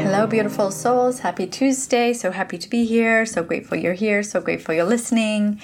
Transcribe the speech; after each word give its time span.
Hello, 0.00 0.28
beautiful 0.28 0.70
souls. 0.70 1.18
Happy 1.18 1.44
Tuesday. 1.46 2.12
So 2.12 2.30
happy 2.30 2.56
to 2.56 2.70
be 2.70 2.84
here. 2.84 3.26
So 3.26 3.42
grateful 3.42 3.76
you're 3.76 3.94
here. 3.94 4.22
So 4.22 4.40
grateful 4.40 4.74
you're 4.74 4.84
listening. 4.84 5.60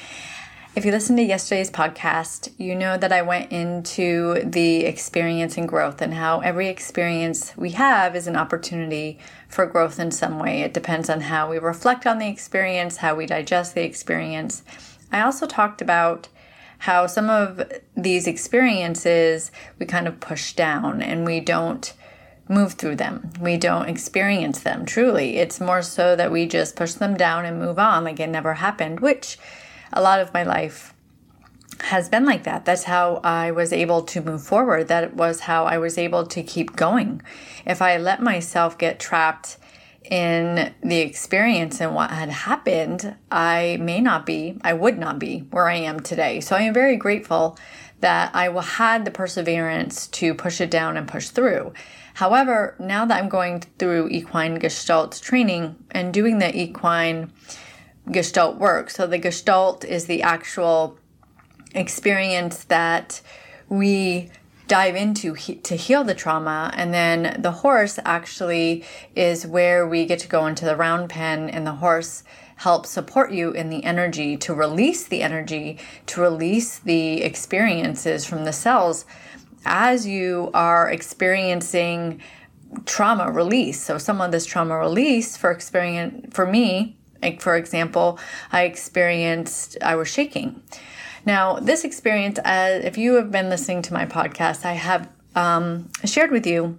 If 0.74 0.84
you 0.84 0.90
listened 0.90 1.18
to 1.18 1.22
yesterday's 1.22 1.70
podcast, 1.70 2.52
you 2.58 2.74
know 2.74 2.96
that 2.96 3.12
I 3.12 3.22
went 3.22 3.52
into 3.52 4.42
the 4.44 4.86
experience 4.86 5.56
and 5.56 5.68
growth 5.68 6.02
and 6.02 6.14
how 6.14 6.40
every 6.40 6.68
experience 6.68 7.56
we 7.56 7.70
have 7.70 8.16
is 8.16 8.26
an 8.26 8.34
opportunity 8.34 9.20
for 9.48 9.66
growth 9.66 10.00
in 10.00 10.10
some 10.10 10.40
way. 10.40 10.62
It 10.62 10.74
depends 10.74 11.08
on 11.08 11.20
how 11.22 11.48
we 11.48 11.58
reflect 11.58 12.04
on 12.04 12.18
the 12.18 12.28
experience, 12.28 12.96
how 12.96 13.14
we 13.14 13.26
digest 13.26 13.76
the 13.76 13.84
experience. 13.84 14.64
I 15.12 15.20
also 15.20 15.46
talked 15.46 15.80
about 15.80 16.26
how 16.78 17.06
some 17.06 17.30
of 17.30 17.62
these 17.96 18.26
experiences 18.26 19.52
we 19.78 19.86
kind 19.86 20.08
of 20.08 20.18
push 20.18 20.54
down 20.54 21.00
and 21.02 21.24
we 21.24 21.38
don't 21.38 21.92
move 22.48 22.74
through 22.74 22.96
them. 22.96 23.30
We 23.40 23.56
don't 23.56 23.88
experience 23.88 24.60
them 24.60 24.84
truly. 24.84 25.36
It's 25.36 25.60
more 25.60 25.82
so 25.82 26.14
that 26.16 26.30
we 26.30 26.46
just 26.46 26.76
push 26.76 26.92
them 26.92 27.16
down 27.16 27.44
and 27.44 27.58
move 27.58 27.78
on 27.78 28.04
like 28.04 28.20
it 28.20 28.28
never 28.28 28.54
happened, 28.54 29.00
which 29.00 29.38
a 29.92 30.02
lot 30.02 30.20
of 30.20 30.34
my 30.34 30.42
life 30.42 30.94
has 31.80 32.08
been 32.08 32.24
like 32.24 32.44
that. 32.44 32.64
That's 32.64 32.84
how 32.84 33.20
I 33.24 33.50
was 33.50 33.72
able 33.72 34.02
to 34.02 34.20
move 34.20 34.42
forward. 34.42 34.88
That 34.88 35.14
was 35.14 35.40
how 35.40 35.64
I 35.64 35.78
was 35.78 35.98
able 35.98 36.26
to 36.26 36.42
keep 36.42 36.76
going. 36.76 37.22
If 37.66 37.82
I 37.82 37.96
let 37.96 38.22
myself 38.22 38.78
get 38.78 39.00
trapped 39.00 39.58
in 40.10 40.74
the 40.82 41.00
experience 41.00 41.80
and 41.80 41.94
what 41.94 42.10
had 42.10 42.28
happened, 42.28 43.16
I 43.30 43.78
may 43.80 44.00
not 44.00 44.26
be, 44.26 44.58
I 44.62 44.74
would 44.74 44.98
not 44.98 45.18
be 45.18 45.40
where 45.50 45.68
I 45.68 45.76
am 45.76 46.00
today. 46.00 46.40
So 46.40 46.56
I 46.56 46.62
am 46.62 46.74
very 46.74 46.96
grateful 46.96 47.58
that 48.00 48.30
I 48.34 48.50
had 48.60 49.04
the 49.04 49.10
perseverance 49.10 50.06
to 50.08 50.34
push 50.34 50.60
it 50.60 50.70
down 50.70 50.96
and 50.96 51.08
push 51.08 51.28
through. 51.28 51.72
However, 52.14 52.76
now 52.78 53.04
that 53.04 53.22
I'm 53.22 53.28
going 53.28 53.64
through 53.78 54.08
equine 54.08 54.58
gestalt 54.58 55.20
training 55.20 55.76
and 55.90 56.14
doing 56.14 56.38
the 56.38 56.56
equine 56.56 57.32
gestalt 58.10 58.56
work, 58.56 58.90
so 58.90 59.06
the 59.06 59.18
gestalt 59.18 59.84
is 59.84 60.06
the 60.06 60.22
actual 60.22 60.96
experience 61.74 62.64
that 62.64 63.20
we 63.68 64.30
dive 64.68 64.96
into 64.96 65.34
he- 65.34 65.56
to 65.56 65.76
heal 65.76 66.04
the 66.04 66.14
trauma 66.14 66.72
and 66.74 66.94
then 66.94 67.36
the 67.42 67.50
horse 67.50 67.98
actually 68.04 68.82
is 69.14 69.46
where 69.46 69.86
we 69.86 70.06
get 70.06 70.18
to 70.20 70.28
go 70.28 70.46
into 70.46 70.64
the 70.64 70.76
round 70.76 71.10
pen 71.10 71.50
and 71.50 71.66
the 71.66 71.72
horse 71.72 72.24
helps 72.56 72.88
support 72.88 73.30
you 73.30 73.50
in 73.50 73.68
the 73.68 73.84
energy 73.84 74.36
to 74.36 74.54
release 74.54 75.06
the 75.06 75.22
energy 75.22 75.78
to 76.06 76.20
release 76.20 76.78
the 76.78 77.22
experiences 77.22 78.24
from 78.24 78.44
the 78.44 78.52
cells 78.52 79.04
as 79.64 80.06
you 80.06 80.50
are 80.54 80.90
experiencing 80.90 82.20
trauma 82.84 83.30
release. 83.30 83.80
So 83.80 83.98
some 83.98 84.20
of 84.20 84.32
this 84.32 84.46
trauma 84.46 84.78
release 84.78 85.36
for 85.36 85.50
experience 85.50 86.34
for 86.34 86.46
me, 86.46 86.96
like 87.22 87.40
for 87.40 87.56
example, 87.56 88.18
I 88.52 88.64
experienced 88.64 89.78
I 89.82 89.96
was 89.96 90.08
shaking. 90.08 90.62
Now, 91.26 91.54
this 91.54 91.84
experience, 91.84 92.38
uh, 92.40 92.80
if 92.84 92.98
you 92.98 93.14
have 93.14 93.30
been 93.30 93.48
listening 93.48 93.80
to 93.82 93.94
my 93.94 94.04
podcast, 94.04 94.66
I 94.66 94.74
have 94.74 95.08
um, 95.34 95.88
shared 96.04 96.30
with 96.30 96.46
you 96.46 96.78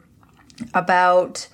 about 0.73 1.47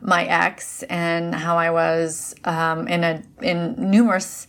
my 0.00 0.24
ex 0.24 0.82
and 0.84 1.34
how 1.34 1.58
I 1.58 1.70
was 1.70 2.34
um, 2.44 2.88
in 2.88 3.04
a 3.04 3.22
in 3.42 3.90
numerous 3.90 4.46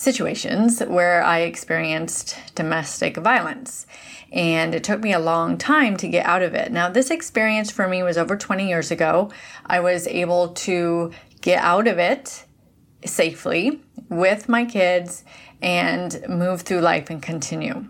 situations 0.00 0.80
where 0.80 1.22
I 1.22 1.40
experienced 1.40 2.34
domestic 2.54 3.18
violence 3.18 3.86
and 4.32 4.74
it 4.74 4.82
took 4.82 5.02
me 5.02 5.12
a 5.12 5.18
long 5.18 5.58
time 5.58 5.98
to 5.98 6.08
get 6.08 6.24
out 6.24 6.42
of 6.42 6.54
it. 6.54 6.72
Now, 6.72 6.88
this 6.88 7.10
experience 7.10 7.70
for 7.70 7.86
me 7.86 8.02
was 8.02 8.16
over 8.16 8.34
20 8.34 8.66
years 8.66 8.90
ago. 8.90 9.30
I 9.66 9.80
was 9.80 10.06
able 10.06 10.48
to 10.48 11.12
get 11.42 11.62
out 11.62 11.86
of 11.86 11.98
it 11.98 12.46
safely 13.04 13.82
with 14.08 14.48
my 14.48 14.64
kids 14.64 15.22
and 15.60 16.24
move 16.26 16.62
through 16.62 16.80
life 16.80 17.10
and 17.10 17.20
continue. 17.20 17.84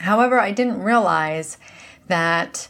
However, 0.00 0.38
I 0.38 0.50
didn't 0.50 0.82
realize 0.82 1.56
that 2.08 2.68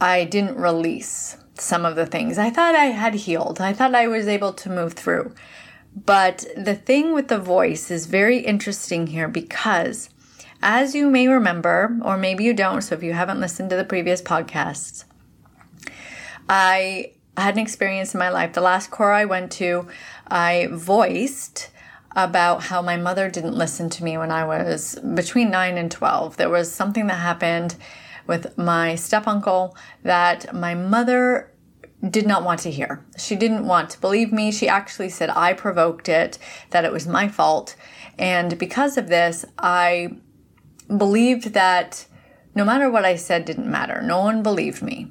I 0.00 0.24
didn't 0.24 0.56
release 0.56 1.36
some 1.56 1.84
of 1.84 1.94
the 1.94 2.06
things. 2.06 2.36
I 2.36 2.50
thought 2.50 2.74
I 2.74 2.86
had 2.86 3.14
healed, 3.14 3.60
I 3.60 3.72
thought 3.72 3.94
I 3.94 4.08
was 4.08 4.26
able 4.26 4.52
to 4.54 4.70
move 4.70 4.94
through. 4.94 5.32
But 5.94 6.44
the 6.56 6.74
thing 6.74 7.12
with 7.12 7.28
the 7.28 7.38
voice 7.38 7.90
is 7.90 8.06
very 8.06 8.38
interesting 8.38 9.06
here 9.06 9.28
because 9.28 10.10
as 10.62 10.94
you 10.94 11.10
may 11.10 11.28
remember, 11.28 11.98
or 12.02 12.16
maybe 12.16 12.42
you 12.42 12.54
don't, 12.54 12.80
so 12.80 12.94
if 12.94 13.02
you 13.02 13.12
haven't 13.12 13.38
listened 13.38 13.70
to 13.70 13.76
the 13.76 13.84
previous 13.84 14.22
podcasts, 14.22 15.04
I 16.48 17.12
had 17.36 17.54
an 17.54 17.60
experience 17.60 18.14
in 18.14 18.18
my 18.18 18.30
life. 18.30 18.54
The 18.54 18.60
last 18.60 18.90
core 18.90 19.12
I 19.12 19.24
went 19.24 19.52
to, 19.52 19.86
I 20.26 20.68
voiced 20.70 21.70
about 22.16 22.64
how 22.64 22.80
my 22.80 22.96
mother 22.96 23.28
didn't 23.28 23.56
listen 23.56 23.90
to 23.90 24.04
me 24.04 24.16
when 24.16 24.30
I 24.30 24.44
was 24.44 24.98
between 25.14 25.50
9 25.50 25.76
and 25.76 25.90
12. 25.90 26.36
There 26.36 26.48
was 26.48 26.72
something 26.72 27.08
that 27.08 27.14
happened 27.14 27.76
with 28.26 28.56
my 28.56 28.94
step 28.94 29.26
uncle 29.26 29.76
that 30.02 30.54
my 30.54 30.74
mother 30.74 31.50
did 32.10 32.26
not 32.26 32.44
want 32.44 32.60
to 32.60 32.70
hear. 32.70 33.04
She 33.16 33.36
didn't 33.36 33.66
want 33.66 33.90
to 33.90 34.00
believe 34.00 34.32
me. 34.32 34.52
She 34.52 34.68
actually 34.68 35.08
said 35.08 35.30
I 35.30 35.52
provoked 35.52 36.08
it, 36.08 36.38
that 36.70 36.84
it 36.84 36.92
was 36.92 37.06
my 37.06 37.28
fault. 37.28 37.76
And 38.18 38.58
because 38.58 38.96
of 38.96 39.08
this, 39.08 39.44
I 39.58 40.16
believed 40.88 41.54
that 41.54 42.06
no 42.54 42.64
matter 42.64 42.90
what 42.90 43.04
I 43.04 43.16
said 43.16 43.44
didn't 43.44 43.70
matter. 43.70 44.02
No 44.02 44.20
one 44.20 44.42
believed 44.42 44.82
me. 44.82 45.10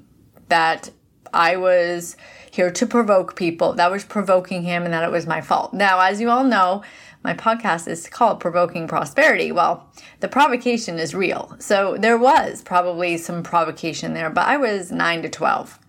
That 0.50 0.92
I 1.34 1.58
was 1.58 2.16
here 2.52 2.72
to 2.72 2.86
provoke 2.86 3.36
people, 3.36 3.74
that 3.74 3.92
was 3.92 4.04
provoking 4.04 4.62
him, 4.62 4.84
and 4.84 4.94
that 4.94 5.04
it 5.04 5.12
was 5.12 5.26
my 5.26 5.42
fault. 5.42 5.74
Now, 5.74 6.00
as 6.00 6.22
you 6.22 6.30
all 6.30 6.44
know, 6.44 6.84
my 7.24 7.34
podcast 7.34 7.88
is 7.88 8.08
called 8.08 8.40
Provoking 8.40 8.88
Prosperity. 8.88 9.52
Well, 9.52 9.90
the 10.20 10.28
provocation 10.28 11.00
is 11.00 11.16
real. 11.16 11.56
So 11.58 11.98
there 11.98 12.18
was 12.18 12.62
probably 12.62 13.18
some 13.18 13.42
provocation 13.42 14.14
there, 14.14 14.30
but 14.30 14.46
I 14.46 14.58
was 14.58 14.92
9 14.92 15.24
to 15.24 15.30
12. 15.30 15.80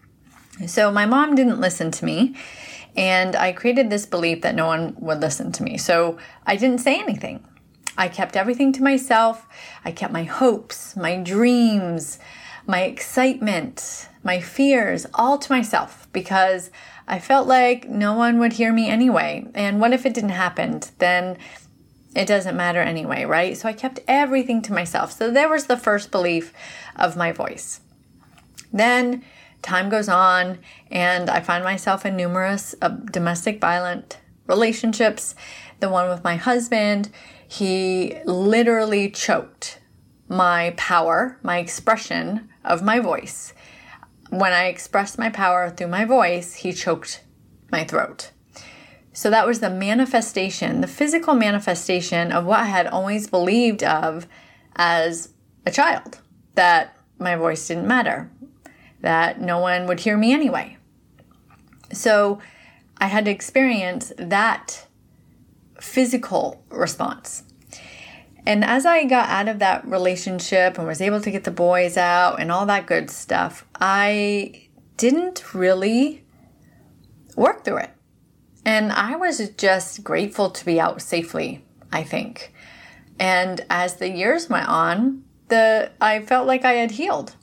So 0.67 0.91
my 0.91 1.07
mom 1.07 1.35
didn't 1.35 1.61
listen 1.61 1.91
to 1.91 2.05
me, 2.05 2.37
and 2.97 3.35
I 3.35 3.53
created 3.53 3.91
this 3.91 4.06
belief 4.06 4.43
that 4.43 4.55
no 4.55 4.67
one 4.67 4.95
would 4.99 5.21
listen 5.21 5.53
to 5.53 5.62
me. 5.62 5.79
So 5.79 6.19
I 6.47 6.56
didn't 6.56 6.79
say 6.79 6.99
anything. 6.99 7.45
I 7.97 8.09
kept 8.09 8.37
everything 8.37 8.73
to 8.73 8.83
myself. 8.83 9.47
I 9.85 9.93
kept 9.93 10.12
my 10.12 10.25
hopes, 10.25 10.97
my 10.97 11.17
dreams, 11.17 12.19
my 12.67 12.83
excitement, 12.83 14.09
my 14.23 14.41
fears 14.41 15.06
all 15.15 15.39
to 15.39 15.53
myself 15.53 16.09
because 16.12 16.71
I 17.07 17.19
felt 17.19 17.47
like 17.47 17.89
no 17.89 18.15
one 18.15 18.39
would 18.39 18.55
hear 18.55 18.73
me 18.73 18.89
anyway. 18.89 19.47
And 19.55 19.81
what 19.81 19.93
if 19.93 20.07
it 20.07 20.15
didn't 20.15 20.31
happen? 20.31 20.81
Then 20.99 21.37
it 22.17 22.27
doesn't 22.27 22.57
matter 22.57 22.81
anyway, 22.81 23.25
right? 23.25 23.57
So 23.57 23.69
I 23.69 23.73
kept 23.73 24.00
everything 24.09 24.62
to 24.62 24.73
myself. 24.73 25.12
So 25.12 25.31
there 25.31 25.49
was 25.49 25.67
the 25.67 25.77
first 25.77 26.11
belief 26.11 26.53
of 26.97 27.17
my 27.17 27.33
voice. 27.33 27.81
Then 28.73 29.25
time 29.64 29.88
goes 29.88 30.08
on, 30.08 30.58
and 30.90 31.28
I 31.28 31.40
find 31.40 31.64
myself 31.64 32.06
in 32.06 32.16
numerous 32.16 32.75
uh, 32.81 32.88
domestic 32.88 33.61
violent 33.61 34.19
relationships. 34.46 35.34
The 35.81 35.88
one 35.88 36.08
with 36.08 36.22
my 36.22 36.37
husband, 36.37 37.11
he 37.49 38.16
literally 38.25 39.11
choked 39.11 39.81
my 40.28 40.75
power, 40.76 41.38
my 41.43 41.58
expression 41.58 42.49
of 42.64 42.82
my 42.82 43.00
voice. 43.00 43.52
When 44.31 44.52
I 44.52 44.66
expressed 44.66 45.19
my 45.19 45.31
power 45.31 45.70
through 45.70 45.88
my 45.88 46.05
voice, 46.05 46.55
he 46.55 46.72
choked 46.72 47.25
my 47.72 47.84
throat. 47.84 48.31
So 49.12 49.31
that 49.31 49.46
was 49.46 49.61
the 49.61 49.70
manifestation, 49.70 50.81
the 50.81 50.88
physical 50.88 51.34
manifestation 51.34 52.32
of 52.32 52.44
what 52.44 52.61
I 52.61 52.66
had 52.66 52.87
always 52.87 53.28
believed 53.28 53.84
of 53.84 54.26
as 54.76 55.32
a 55.64 55.70
child 55.70 56.20
that 56.55 56.96
my 57.19 57.37
voice 57.37 57.69
didn't 57.69 57.87
matter, 57.87 58.31
that 59.05 59.39
no 59.41 59.59
one 59.59 59.87
would 59.87 60.01
hear 60.01 60.17
me 60.17 60.33
anyway. 60.33 60.79
So 61.93 62.41
I 62.97 63.06
had 63.06 63.27
to 63.27 63.31
experience 63.31 64.12
that 64.17 64.87
physical 65.79 66.65
response. 66.71 67.43
And 68.47 68.65
as 68.65 68.87
I 68.87 69.05
got 69.05 69.29
out 69.29 69.49
of 69.49 69.59
that 69.59 69.87
relationship 69.87 70.79
and 70.79 70.87
was 70.87 71.03
able 71.03 71.21
to 71.21 71.31
get 71.31 71.45
the 71.45 71.51
boys 71.51 71.97
out 71.97 72.41
and 72.41 72.51
all 72.51 72.67
that 72.67 72.87
good 72.87 73.11
stuff, 73.11 73.67
I 73.79 74.69
didn't 74.97 75.55
really 75.55 76.25
work 77.37 77.65
through 77.65 77.79
it. 77.79 77.91
And 78.65 78.91
I 78.91 79.17
was 79.17 79.50
just 79.50 80.03
grateful 80.03 80.50
to 80.50 80.65
be 80.65 80.81
out 80.81 81.03
safely, 81.03 81.62
I 81.93 82.03
think. 82.03 82.55
And 83.19 83.65
as 83.69 83.97
the 83.97 84.09
years 84.09 84.49
went 84.49 84.69
on, 84.69 85.25
the 85.49 85.91
I 86.00 86.21
felt 86.21 86.47
like 86.47 86.65
I 86.65 86.73
had 86.73 86.93
healed. 86.93 87.37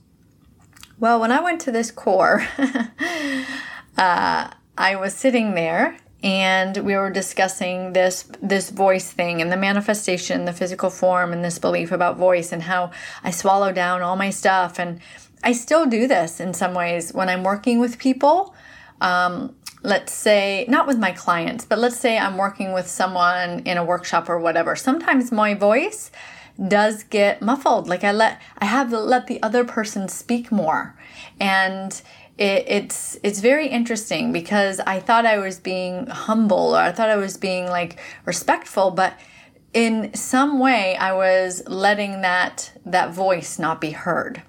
Well, 1.02 1.20
when 1.20 1.32
I 1.32 1.42
went 1.42 1.62
to 1.62 1.72
this 1.72 1.90
core, 1.90 2.46
uh, 3.98 4.52
I 4.78 4.96
was 4.98 5.16
sitting 5.16 5.56
there 5.56 5.98
and 6.24 6.78
we 6.78 6.96
were 6.96 7.10
discussing 7.10 7.94
this 7.94 8.30
this 8.40 8.70
voice 8.70 9.12
thing 9.12 9.42
and 9.42 9.52
the 9.52 9.58
manifestation 9.58 10.46
the 10.46 10.54
physical 10.54 10.92
form 10.92 11.34
and 11.34 11.44
this 11.44 11.58
belief 11.58 11.92
about 11.92 12.18
voice 12.18 12.52
and 12.52 12.62
how 12.62 12.92
i 13.24 13.32
swallow 13.32 13.72
down 13.72 14.04
all 14.04 14.16
my 14.16 14.30
stuff. 14.30 14.78
And 14.78 15.00
i 15.44 15.54
still 15.54 15.88
do 15.88 16.08
this 16.08 16.40
in 16.40 16.54
some 16.54 16.76
ways. 16.76 17.12
When 17.12 17.30
i'm 17.30 17.44
working 17.44 17.80
with 17.80 17.98
people 17.98 18.54
um, 19.02 19.56
let's 19.82 20.14
say 20.14 20.66
not 20.68 20.86
with 20.86 21.00
my 21.00 21.12
clients 21.12 21.66
but 21.66 21.80
let's 21.80 21.98
say 21.98 22.20
i'm 22.20 22.38
working 22.38 22.74
with 22.74 22.88
someone 22.88 23.62
in 23.62 23.80
a 23.80 23.84
workshop 23.84 24.30
or 24.30 24.38
whatever 24.38 24.76
sometimes 24.76 25.32
my 25.32 25.56
voice 25.56 26.12
does 26.68 27.04
get 27.04 27.42
muffled 27.42 27.88
like 27.88 28.04
i 28.04 28.12
let 28.12 28.40
i 28.60 28.66
have 28.66 28.92
let 28.92 29.28
the 29.28 29.42
other 29.42 29.64
person 29.64 30.08
speak 30.08 30.52
more 30.52 30.96
and 31.40 32.02
it, 32.42 32.66
it's 32.68 33.20
it's 33.22 33.40
very 33.40 33.68
interesting 33.68 34.32
because 34.32 34.80
I 34.80 35.00
thought 35.00 35.28
I 35.28 35.38
was 35.38 35.60
being 35.60 36.08
humble 36.08 36.76
or 36.76 36.80
I 36.80 36.92
thought 36.92 37.10
I 37.10 37.18
was 37.18 37.38
being 37.38 37.68
like 37.68 38.00
respectful, 38.26 38.90
but 38.90 39.14
in 39.74 40.14
some 40.16 40.60
way 40.60 40.96
I 40.96 41.14
was 41.14 41.62
letting 41.68 42.22
that 42.22 42.72
that 42.86 43.14
voice 43.14 43.60
not 43.60 43.80
be 43.80 43.92
heard. 43.92 44.42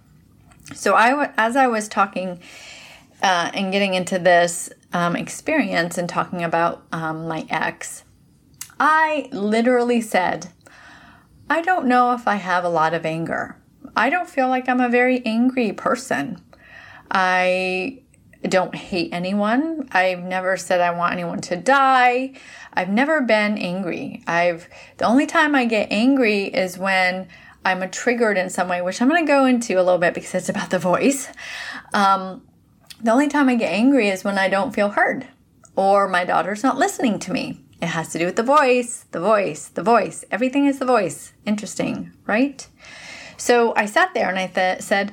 So 0.74 0.94
I 0.94 1.32
as 1.36 1.54
I 1.54 1.66
was 1.66 1.86
talking 1.86 2.40
uh, 3.22 3.50
and 3.52 3.70
getting 3.72 3.92
into 3.92 4.18
this 4.18 4.70
um, 4.94 5.14
experience 5.14 5.98
and 5.98 6.08
talking 6.08 6.42
about 6.42 6.84
um, 6.92 7.28
my 7.28 7.46
ex, 7.50 8.04
I 8.80 9.28
literally 9.32 10.00
said, 10.00 10.48
I 11.52 11.60
don't 11.60 11.84
know 11.84 12.14
if 12.14 12.26
I 12.26 12.36
have 12.36 12.64
a 12.64 12.70
lot 12.70 12.94
of 12.94 13.04
anger. 13.04 13.58
I 13.94 14.08
don't 14.08 14.30
feel 14.30 14.48
like 14.48 14.70
I'm 14.70 14.80
a 14.80 14.88
very 14.88 15.20
angry 15.26 15.70
person. 15.72 16.42
I 17.10 18.00
don't 18.40 18.74
hate 18.74 19.12
anyone. 19.12 19.86
I've 19.92 20.22
never 20.22 20.56
said 20.56 20.80
I 20.80 20.92
want 20.92 21.12
anyone 21.12 21.42
to 21.42 21.56
die. 21.56 22.32
I've 22.72 22.88
never 22.88 23.20
been 23.20 23.58
angry. 23.58 24.22
I've 24.26 24.66
the 24.96 25.04
only 25.04 25.26
time 25.26 25.54
I 25.54 25.66
get 25.66 25.92
angry 25.92 26.44
is 26.44 26.78
when 26.78 27.28
I'm 27.66 27.90
triggered 27.90 28.38
in 28.38 28.48
some 28.48 28.68
way, 28.68 28.80
which 28.80 29.02
I'm 29.02 29.10
going 29.10 29.26
to 29.26 29.30
go 29.30 29.44
into 29.44 29.74
a 29.74 29.84
little 29.84 29.98
bit 29.98 30.14
because 30.14 30.34
it's 30.34 30.48
about 30.48 30.70
the 30.70 30.78
voice. 30.78 31.28
Um, 31.92 32.48
the 33.02 33.12
only 33.12 33.28
time 33.28 33.50
I 33.50 33.56
get 33.56 33.74
angry 33.74 34.08
is 34.08 34.24
when 34.24 34.38
I 34.38 34.48
don't 34.48 34.74
feel 34.74 34.88
heard 34.88 35.28
or 35.76 36.08
my 36.08 36.24
daughter's 36.24 36.62
not 36.62 36.78
listening 36.78 37.18
to 37.18 37.30
me. 37.30 37.61
It 37.82 37.88
has 37.88 38.10
to 38.12 38.18
do 38.20 38.26
with 38.26 38.36
the 38.36 38.44
voice, 38.44 39.06
the 39.10 39.18
voice, 39.18 39.66
the 39.66 39.82
voice. 39.82 40.24
Everything 40.30 40.66
is 40.66 40.78
the 40.78 40.84
voice. 40.84 41.32
Interesting, 41.44 42.12
right? 42.26 42.64
So 43.36 43.74
I 43.74 43.86
sat 43.86 44.14
there 44.14 44.28
and 44.28 44.38
I 44.38 44.46
th- 44.46 44.82
said, 44.82 45.12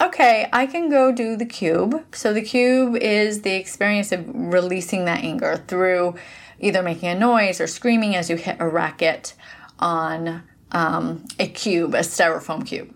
okay, 0.00 0.48
I 0.52 0.66
can 0.66 0.88
go 0.88 1.10
do 1.10 1.36
the 1.36 1.44
cube. 1.44 2.04
So 2.14 2.32
the 2.32 2.42
cube 2.42 2.94
is 2.96 3.42
the 3.42 3.56
experience 3.56 4.12
of 4.12 4.24
releasing 4.32 5.04
that 5.06 5.24
anger 5.24 5.64
through 5.66 6.14
either 6.60 6.80
making 6.80 7.08
a 7.08 7.18
noise 7.18 7.60
or 7.60 7.66
screaming 7.66 8.14
as 8.14 8.30
you 8.30 8.36
hit 8.36 8.56
a 8.60 8.68
racket 8.68 9.34
on 9.80 10.44
um, 10.70 11.24
a 11.40 11.48
cube, 11.48 11.94
a 11.94 12.00
styrofoam 12.00 12.64
cube. 12.64 12.94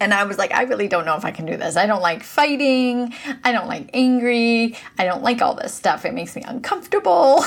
And 0.00 0.14
I 0.14 0.24
was 0.24 0.38
like, 0.38 0.52
I 0.52 0.62
really 0.62 0.88
don't 0.88 1.04
know 1.04 1.16
if 1.16 1.24
I 1.24 1.30
can 1.30 1.44
do 1.44 1.56
this. 1.56 1.76
I 1.76 1.86
don't 1.86 2.02
like 2.02 2.22
fighting. 2.22 3.12
I 3.42 3.52
don't 3.52 3.66
like 3.66 3.90
angry. 3.92 4.76
I 4.98 5.04
don't 5.04 5.22
like 5.22 5.42
all 5.42 5.54
this 5.54 5.74
stuff. 5.74 6.04
It 6.04 6.14
makes 6.14 6.36
me 6.36 6.42
uncomfortable. 6.42 7.44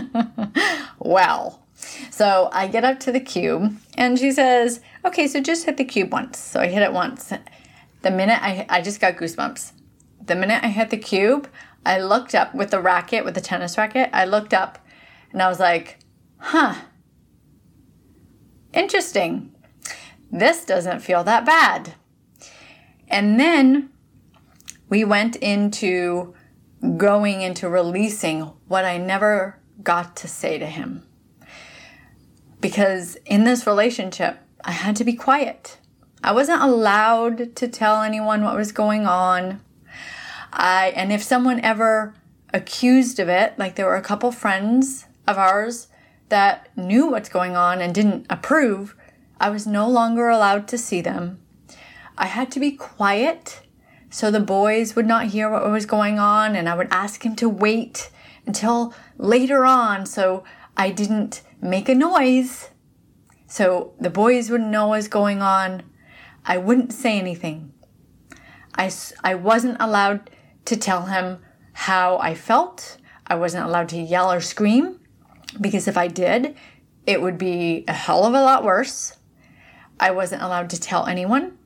well, 0.98 1.62
so 2.10 2.50
I 2.52 2.68
get 2.68 2.84
up 2.84 3.00
to 3.00 3.12
the 3.12 3.20
cube 3.20 3.76
and 3.96 4.18
she 4.18 4.30
says, 4.30 4.80
okay, 5.04 5.26
so 5.26 5.40
just 5.40 5.64
hit 5.64 5.78
the 5.78 5.84
cube 5.84 6.12
once. 6.12 6.38
So 6.38 6.60
I 6.60 6.66
hit 6.66 6.82
it 6.82 6.92
once 6.92 7.32
the 8.04 8.10
minute 8.10 8.38
I, 8.40 8.66
I 8.68 8.82
just 8.82 9.00
got 9.00 9.16
goosebumps. 9.16 9.72
The 10.24 10.36
minute 10.36 10.62
I 10.62 10.68
hit 10.68 10.90
the 10.90 10.98
cube, 10.98 11.48
I 11.84 12.00
looked 12.00 12.34
up 12.34 12.54
with 12.54 12.70
the 12.70 12.80
racket, 12.80 13.24
with 13.24 13.34
the 13.34 13.40
tennis 13.40 13.76
racket. 13.76 14.10
I 14.12 14.26
looked 14.26 14.54
up 14.54 14.78
and 15.32 15.42
I 15.42 15.48
was 15.48 15.58
like, 15.58 15.98
huh, 16.38 16.74
interesting. 18.72 19.53
This 20.30 20.64
doesn't 20.64 21.00
feel 21.00 21.24
that 21.24 21.44
bad. 21.44 21.94
And 23.08 23.38
then 23.38 23.90
we 24.88 25.04
went 25.04 25.36
into 25.36 26.34
going 26.96 27.42
into 27.42 27.68
releasing 27.68 28.42
what 28.68 28.84
I 28.84 28.98
never 28.98 29.58
got 29.82 30.16
to 30.16 30.28
say 30.28 30.58
to 30.58 30.66
him. 30.66 31.06
Because 32.60 33.16
in 33.26 33.44
this 33.44 33.66
relationship, 33.66 34.38
I 34.64 34.72
had 34.72 34.96
to 34.96 35.04
be 35.04 35.14
quiet. 35.14 35.78
I 36.22 36.32
wasn't 36.32 36.62
allowed 36.62 37.54
to 37.56 37.68
tell 37.68 38.02
anyone 38.02 38.42
what 38.42 38.56
was 38.56 38.72
going 38.72 39.06
on. 39.06 39.60
I 40.52 40.92
and 40.96 41.12
if 41.12 41.22
someone 41.22 41.60
ever 41.60 42.14
accused 42.52 43.18
of 43.18 43.28
it, 43.28 43.58
like 43.58 43.74
there 43.74 43.86
were 43.86 43.96
a 43.96 44.02
couple 44.02 44.32
friends 44.32 45.06
of 45.26 45.36
ours 45.36 45.88
that 46.30 46.70
knew 46.76 47.10
what's 47.10 47.28
going 47.28 47.56
on 47.56 47.80
and 47.80 47.94
didn't 47.94 48.26
approve, 48.30 48.96
I 49.40 49.50
was 49.50 49.66
no 49.66 49.88
longer 49.88 50.28
allowed 50.28 50.68
to 50.68 50.78
see 50.78 51.00
them. 51.00 51.40
I 52.16 52.26
had 52.26 52.50
to 52.52 52.60
be 52.60 52.72
quiet 52.72 53.60
so 54.14 54.30
the 54.30 54.38
boys 54.38 54.94
would 54.94 55.06
not 55.06 55.26
hear 55.26 55.50
what 55.50 55.68
was 55.68 55.86
going 55.86 56.20
on 56.20 56.54
and 56.54 56.68
I 56.68 56.76
would 56.76 56.86
ask 56.92 57.24
him 57.24 57.34
to 57.36 57.48
wait 57.48 58.10
until 58.46 58.94
later 59.18 59.66
on 59.66 60.06
so 60.06 60.44
I 60.76 60.90
didn't 60.90 61.42
make 61.60 61.88
a 61.88 61.96
noise. 61.96 62.70
So 63.48 63.92
the 64.00 64.10
boys 64.10 64.50
wouldn't 64.50 64.70
know 64.70 64.86
what 64.86 64.98
was 64.98 65.08
going 65.08 65.42
on. 65.42 65.82
I 66.44 66.58
wouldn't 66.58 66.92
say 66.92 67.18
anything. 67.18 67.72
I, 68.76 68.92
I 69.24 69.34
wasn't 69.34 69.78
allowed 69.80 70.30
to 70.66 70.76
tell 70.76 71.06
him 71.06 71.38
how 71.72 72.18
I 72.18 72.36
felt. 72.36 72.98
I 73.26 73.34
wasn't 73.34 73.66
allowed 73.66 73.88
to 73.88 73.98
yell 73.98 74.30
or 74.30 74.40
scream 74.40 75.00
because 75.60 75.88
if 75.88 75.96
I 75.96 76.06
did, 76.06 76.56
it 77.04 77.20
would 77.20 77.36
be 77.36 77.84
a 77.88 77.92
hell 77.92 78.24
of 78.24 78.34
a 78.34 78.42
lot 78.42 78.62
worse. 78.62 79.16
I 79.98 80.10
wasn't 80.10 80.42
allowed 80.42 80.70
to 80.70 80.80
tell 80.80 81.06
anyone 81.06 81.58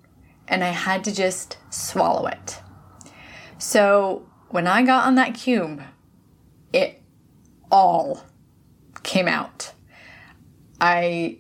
and 0.47 0.65
I 0.65 0.69
had 0.69 1.05
to 1.05 1.15
just 1.15 1.59
swallow 1.71 2.27
it. 2.27 2.61
So 3.59 4.27
when 4.49 4.67
I 4.67 4.83
got 4.83 5.07
on 5.07 5.17
that 5.17 5.35
cube, 5.35 5.83
it 6.73 7.03
all 7.71 8.25
came 9.03 9.29
out. 9.29 9.73
I 10.81 11.39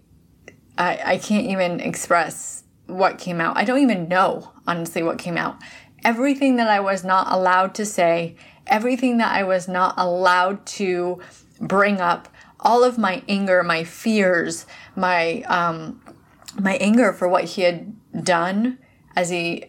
I, 0.77 1.01
I 1.05 1.19
can't 1.19 1.47
even 1.47 1.81
express 1.81 2.63
what 2.87 3.19
came 3.19 3.41
out. 3.41 3.57
I 3.57 3.65
don't 3.65 3.81
even 3.81 4.09
know, 4.09 4.53
honestly, 4.67 5.03
what 5.03 5.19
came 5.19 5.37
out. 5.37 5.57
Everything 6.05 6.57
that 6.57 6.69
I 6.69 6.81
was 6.81 7.05
not 7.05 7.33
allowed 7.33 7.75
to 7.75 7.85
say, 7.85 8.37
everything 8.67 9.19
that 9.19 9.35
I 9.35 9.43
was 9.43 9.67
not 9.67 9.95
allowed 9.97 10.65
to 10.67 11.21
bring 11.61 12.01
up, 12.01 12.29
all 12.61 12.85
of 12.85 12.97
my 12.97 13.23
anger, 13.29 13.63
my 13.63 13.83
fears, 13.85 14.67
my 14.95 15.43
um, 15.43 16.01
my 16.59 16.77
anger 16.77 17.13
for 17.13 17.29
what 17.29 17.45
he 17.45 17.63
had 17.63 17.95
done 18.25 18.79
as 19.17 19.31
he 19.31 19.67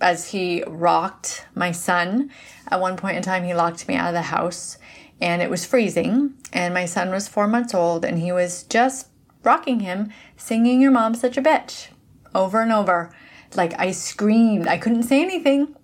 as 0.00 0.30
he 0.30 0.62
rocked 0.66 1.46
my 1.54 1.72
son. 1.72 2.30
At 2.68 2.80
one 2.80 2.96
point 2.96 3.16
in 3.16 3.22
time, 3.22 3.44
he 3.44 3.54
locked 3.54 3.88
me 3.88 3.94
out 3.94 4.08
of 4.08 4.14
the 4.14 4.22
house, 4.22 4.76
and 5.20 5.40
it 5.40 5.48
was 5.48 5.64
freezing, 5.64 6.34
and 6.52 6.74
my 6.74 6.84
son 6.84 7.10
was 7.10 7.28
four 7.28 7.46
months 7.46 7.72
old, 7.72 8.04
and 8.04 8.18
he 8.18 8.32
was 8.32 8.64
just 8.64 9.08
rocking 9.42 9.80
him, 9.80 10.12
singing 10.36 10.80
"Your 10.80 10.90
mom's 10.90 11.20
such 11.20 11.36
a 11.36 11.42
bitch." 11.42 11.88
over 12.36 12.60
and 12.60 12.72
over. 12.72 13.10
Like 13.54 13.78
I 13.78 13.90
screamed. 13.90 14.68
I 14.68 14.76
couldn't 14.76 15.04
say 15.04 15.22
anything. 15.22 15.74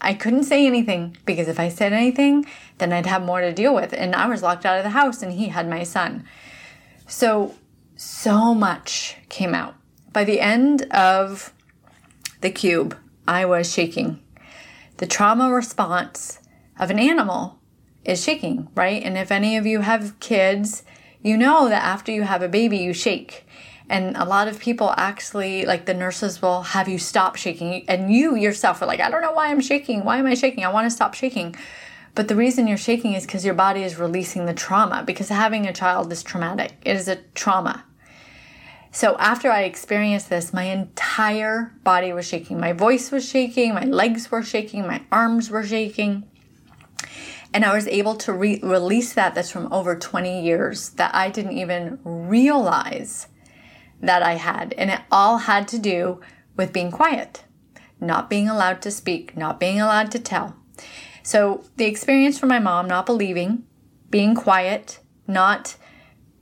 I 0.00 0.14
couldn't 0.14 0.44
say 0.44 0.66
anything 0.66 1.16
because 1.24 1.46
if 1.46 1.60
I 1.60 1.68
said 1.68 1.92
anything, 1.92 2.46
then 2.78 2.92
I'd 2.92 3.06
have 3.06 3.22
more 3.22 3.40
to 3.40 3.52
deal 3.52 3.74
with. 3.74 3.92
And 3.92 4.14
I 4.14 4.26
was 4.26 4.42
locked 4.42 4.66
out 4.66 4.78
of 4.78 4.84
the 4.84 4.90
house 4.90 5.22
and 5.22 5.32
he 5.32 5.48
had 5.48 5.68
my 5.68 5.82
son. 5.82 6.24
So, 7.06 7.54
so 7.96 8.54
much 8.54 9.16
came 9.28 9.54
out. 9.54 9.74
By 10.12 10.24
the 10.24 10.40
end 10.40 10.82
of 10.90 11.52
the 12.40 12.50
cube, 12.50 12.96
I 13.28 13.44
was 13.44 13.72
shaking. 13.72 14.20
The 14.96 15.06
trauma 15.06 15.50
response 15.50 16.40
of 16.78 16.90
an 16.90 16.98
animal 16.98 17.58
is 18.04 18.22
shaking, 18.22 18.68
right? 18.74 19.02
And 19.02 19.16
if 19.16 19.30
any 19.30 19.56
of 19.56 19.66
you 19.66 19.80
have 19.80 20.18
kids, 20.20 20.82
you 21.22 21.36
know 21.36 21.68
that 21.68 21.84
after 21.84 22.10
you 22.10 22.22
have 22.22 22.42
a 22.42 22.48
baby, 22.48 22.78
you 22.78 22.92
shake. 22.92 23.46
And 23.88 24.16
a 24.16 24.24
lot 24.24 24.48
of 24.48 24.58
people 24.58 24.94
actually, 24.96 25.64
like 25.64 25.84
the 25.84 25.94
nurses 25.94 26.40
will 26.40 26.62
have 26.62 26.88
you 26.88 26.98
stop 26.98 27.36
shaking. 27.36 27.84
And 27.88 28.12
you 28.12 28.36
yourself 28.36 28.82
are 28.82 28.86
like, 28.86 29.00
I 29.00 29.10
don't 29.10 29.22
know 29.22 29.32
why 29.32 29.48
I'm 29.48 29.60
shaking. 29.60 30.04
Why 30.04 30.18
am 30.18 30.26
I 30.26 30.34
shaking? 30.34 30.64
I 30.64 30.72
want 30.72 30.86
to 30.86 30.90
stop 30.90 31.14
shaking. 31.14 31.54
But 32.14 32.28
the 32.28 32.36
reason 32.36 32.66
you're 32.66 32.76
shaking 32.76 33.14
is 33.14 33.26
because 33.26 33.44
your 33.44 33.54
body 33.54 33.82
is 33.82 33.98
releasing 33.98 34.46
the 34.46 34.54
trauma, 34.54 35.04
because 35.04 35.28
having 35.28 35.66
a 35.66 35.72
child 35.72 36.10
is 36.12 36.22
traumatic. 36.22 36.72
It 36.82 36.96
is 36.96 37.06
a 37.06 37.16
trauma. 37.34 37.84
So 38.92 39.16
after 39.18 39.50
I 39.50 39.62
experienced 39.62 40.30
this, 40.30 40.52
my 40.52 40.64
entire 40.64 41.72
body 41.84 42.12
was 42.12 42.26
shaking. 42.26 42.58
My 42.58 42.72
voice 42.72 43.12
was 43.12 43.28
shaking, 43.28 43.72
my 43.74 43.84
legs 43.84 44.30
were 44.30 44.42
shaking, 44.42 44.86
my 44.86 45.02
arms 45.12 45.48
were 45.48 45.64
shaking. 45.64 46.28
And 47.52 47.64
I 47.64 47.74
was 47.74 47.86
able 47.86 48.16
to 48.16 48.32
re- 48.32 48.60
release 48.62 49.12
that 49.14 49.34
that's 49.34 49.50
from 49.50 49.72
over 49.72 49.96
20 49.96 50.42
years 50.42 50.90
that 50.90 51.14
I 51.14 51.30
didn't 51.30 51.56
even 51.56 51.98
realize 52.04 53.28
that 54.00 54.22
I 54.22 54.34
had. 54.34 54.74
And 54.76 54.90
it 54.90 55.00
all 55.10 55.38
had 55.38 55.68
to 55.68 55.78
do 55.78 56.20
with 56.56 56.72
being 56.72 56.90
quiet, 56.90 57.44
not 58.00 58.30
being 58.30 58.48
allowed 58.48 58.82
to 58.82 58.90
speak, 58.90 59.36
not 59.36 59.60
being 59.60 59.80
allowed 59.80 60.10
to 60.12 60.18
tell. 60.18 60.56
So 61.22 61.64
the 61.76 61.86
experience 61.86 62.38
from 62.38 62.48
my 62.48 62.58
mom 62.58 62.88
not 62.88 63.06
believing, 63.06 63.64
being 64.10 64.34
quiet, 64.34 64.98
not 65.26 65.76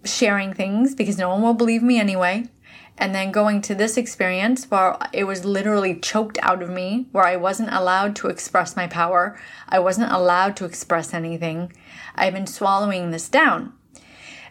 sharing 0.09 0.53
things 0.53 0.95
because 0.95 1.19
no 1.19 1.29
one 1.29 1.43
will 1.43 1.55
believe 1.55 1.83
me 1.83 1.99
anyway, 1.99 2.49
and 2.97 3.15
then 3.15 3.31
going 3.31 3.61
to 3.63 3.75
this 3.75 3.97
experience 3.97 4.71
where 4.71 4.97
it 5.13 5.25
was 5.25 5.45
literally 5.45 5.95
choked 5.99 6.39
out 6.43 6.63
of 6.63 6.71
me, 6.71 7.07
where 7.13 7.25
I 7.25 7.37
wasn't 7.37 7.73
allowed 7.73 8.17
to 8.17 8.29
express 8.29 8.77
my 8.77 8.87
power, 8.87 9.39
I 9.69 9.79
wasn't 9.79 10.13
allowed 10.13 10.57
to 10.57 10.65
express 10.65 11.15
anything. 11.15 11.73
I've 12.15 12.35
been 12.35 12.47
swallowing 12.47 13.11
this 13.11 13.29
down. 13.29 13.73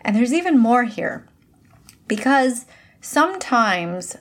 And 0.01 0.15
there's 0.15 0.33
even 0.33 0.57
more 0.57 0.85
here 0.85 1.27
because 2.07 2.65
sometimes 3.01 4.15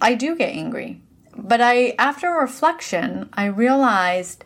I 0.00 0.14
do 0.14 0.34
get 0.34 0.50
angry. 0.50 1.00
But 1.36 1.60
I 1.60 1.94
after 1.98 2.30
reflection, 2.30 3.28
I 3.32 3.44
realized 3.44 4.44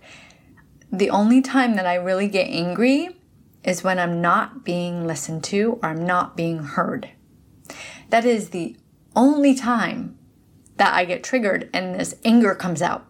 the 0.93 1.09
only 1.09 1.41
time 1.41 1.77
that 1.77 1.87
I 1.87 1.95
really 1.95 2.29
get 2.29 2.49
angry 2.49 3.17
is 3.65 3.85
when 3.85 3.99
I'm 3.99 4.21
not 4.21 4.65
being 4.65 5.07
listened 5.07 5.45
to 5.45 5.79
or 5.83 5.89
I'm 5.89 6.05
not 6.05 6.37
being 6.37 6.59
heard. 6.59 7.11
That 8.11 8.25
is 8.25 8.51
the 8.51 8.77
only 9.15 9.55
time 9.55 10.19
that 10.77 10.95
I 10.95 11.05
get 11.05 11.23
triggered 11.23 11.71
and 11.73 11.99
this 11.99 12.15
anger 12.25 12.55
comes 12.55 12.83
out. 12.83 13.07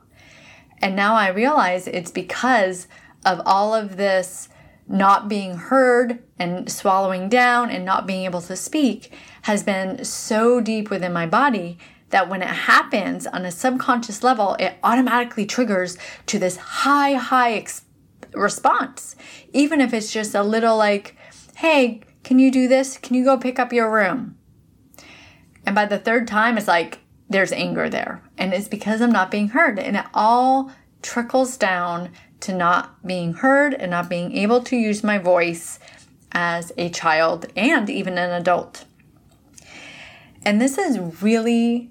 And 0.79 0.97
now 0.97 1.15
I 1.15 1.29
realize 1.29 1.87
it's 1.87 2.11
because 2.11 2.89
of 3.25 3.41
all 3.47 3.75
of 3.75 3.97
this 3.97 4.49
not 4.89 5.29
being 5.29 5.55
heard 5.55 6.23
and 6.39 6.71
swallowing 6.71 7.29
down 7.29 7.71
and 7.71 7.85
not 7.85 8.07
being 8.07 8.25
able 8.25 8.43
to 8.43 8.57
speak 8.57 9.13
has 9.43 9.63
been 9.63 10.05
so 10.05 10.61
deep 10.61 10.91
within 10.91 11.13
my 11.13 11.27
body 11.27 11.79
that 12.11 12.29
when 12.29 12.43
it 12.43 12.49
happens 12.49 13.27
on 13.27 13.45
a 13.45 13.51
subconscious 13.51 14.23
level, 14.23 14.55
it 14.61 14.75
automatically 14.83 15.47
triggers 15.47 15.97
to 16.27 16.39
this 16.39 16.57
high, 16.57 17.15
high 17.15 17.55
ex- 17.55 17.83
response. 18.35 19.17
Even 19.53 19.81
if 19.81 19.93
it's 19.93 20.12
just 20.12 20.35
a 20.35 20.43
little 20.43 20.77
like, 20.77 21.17
hey, 21.57 22.01
can 22.23 22.39
you 22.39 22.51
do 22.51 22.69
this? 22.69 22.99
Can 22.99 23.15
you 23.15 23.25
go 23.25 23.37
pick 23.37 23.59
up 23.59 23.73
your 23.73 23.91
room? 23.91 24.37
And 25.65 25.75
by 25.75 25.87
the 25.87 25.99
third 25.99 26.27
time, 26.27 26.59
it's 26.59 26.69
like 26.69 27.01
there's 27.29 27.53
anger 27.53 27.89
there. 27.89 28.23
And 28.39 28.53
it's 28.53 28.69
because 28.69 29.01
I'm 29.01 29.12
not 29.12 29.31
being 29.31 29.49
heard. 29.49 29.79
And 29.79 29.97
it 29.97 30.07
all 30.15 30.73
trickles 31.03 31.57
down 31.57 32.11
to 32.41 32.53
not 32.55 33.05
being 33.07 33.35
heard 33.35 33.75
and 33.75 33.91
not 33.91 34.09
being 34.09 34.37
able 34.37 34.62
to 34.65 34.77
use 34.77 35.05
my 35.05 35.19
voice 35.19 35.79
as 36.33 36.73
a 36.77 36.89
child 36.89 37.47
and 37.57 37.89
even 37.89 38.19
an 38.19 38.31
adult. 38.31 38.85
And 40.45 40.61
this 40.61 40.77
is 40.79 40.99
really, 41.23 41.91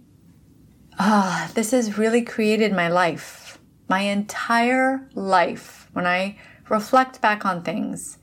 ah, 0.99 1.45
uh, 1.45 1.53
this 1.53 1.71
has 1.71 1.97
really 1.97 2.21
created 2.21 2.73
my 2.73 2.89
life. 2.89 3.59
My 3.87 4.01
entire 4.01 5.09
life. 5.13 5.80
When 5.93 6.05
I 6.05 6.37
reflect 6.69 7.21
back 7.21 7.45
on 7.45 7.63
things, 7.63 8.17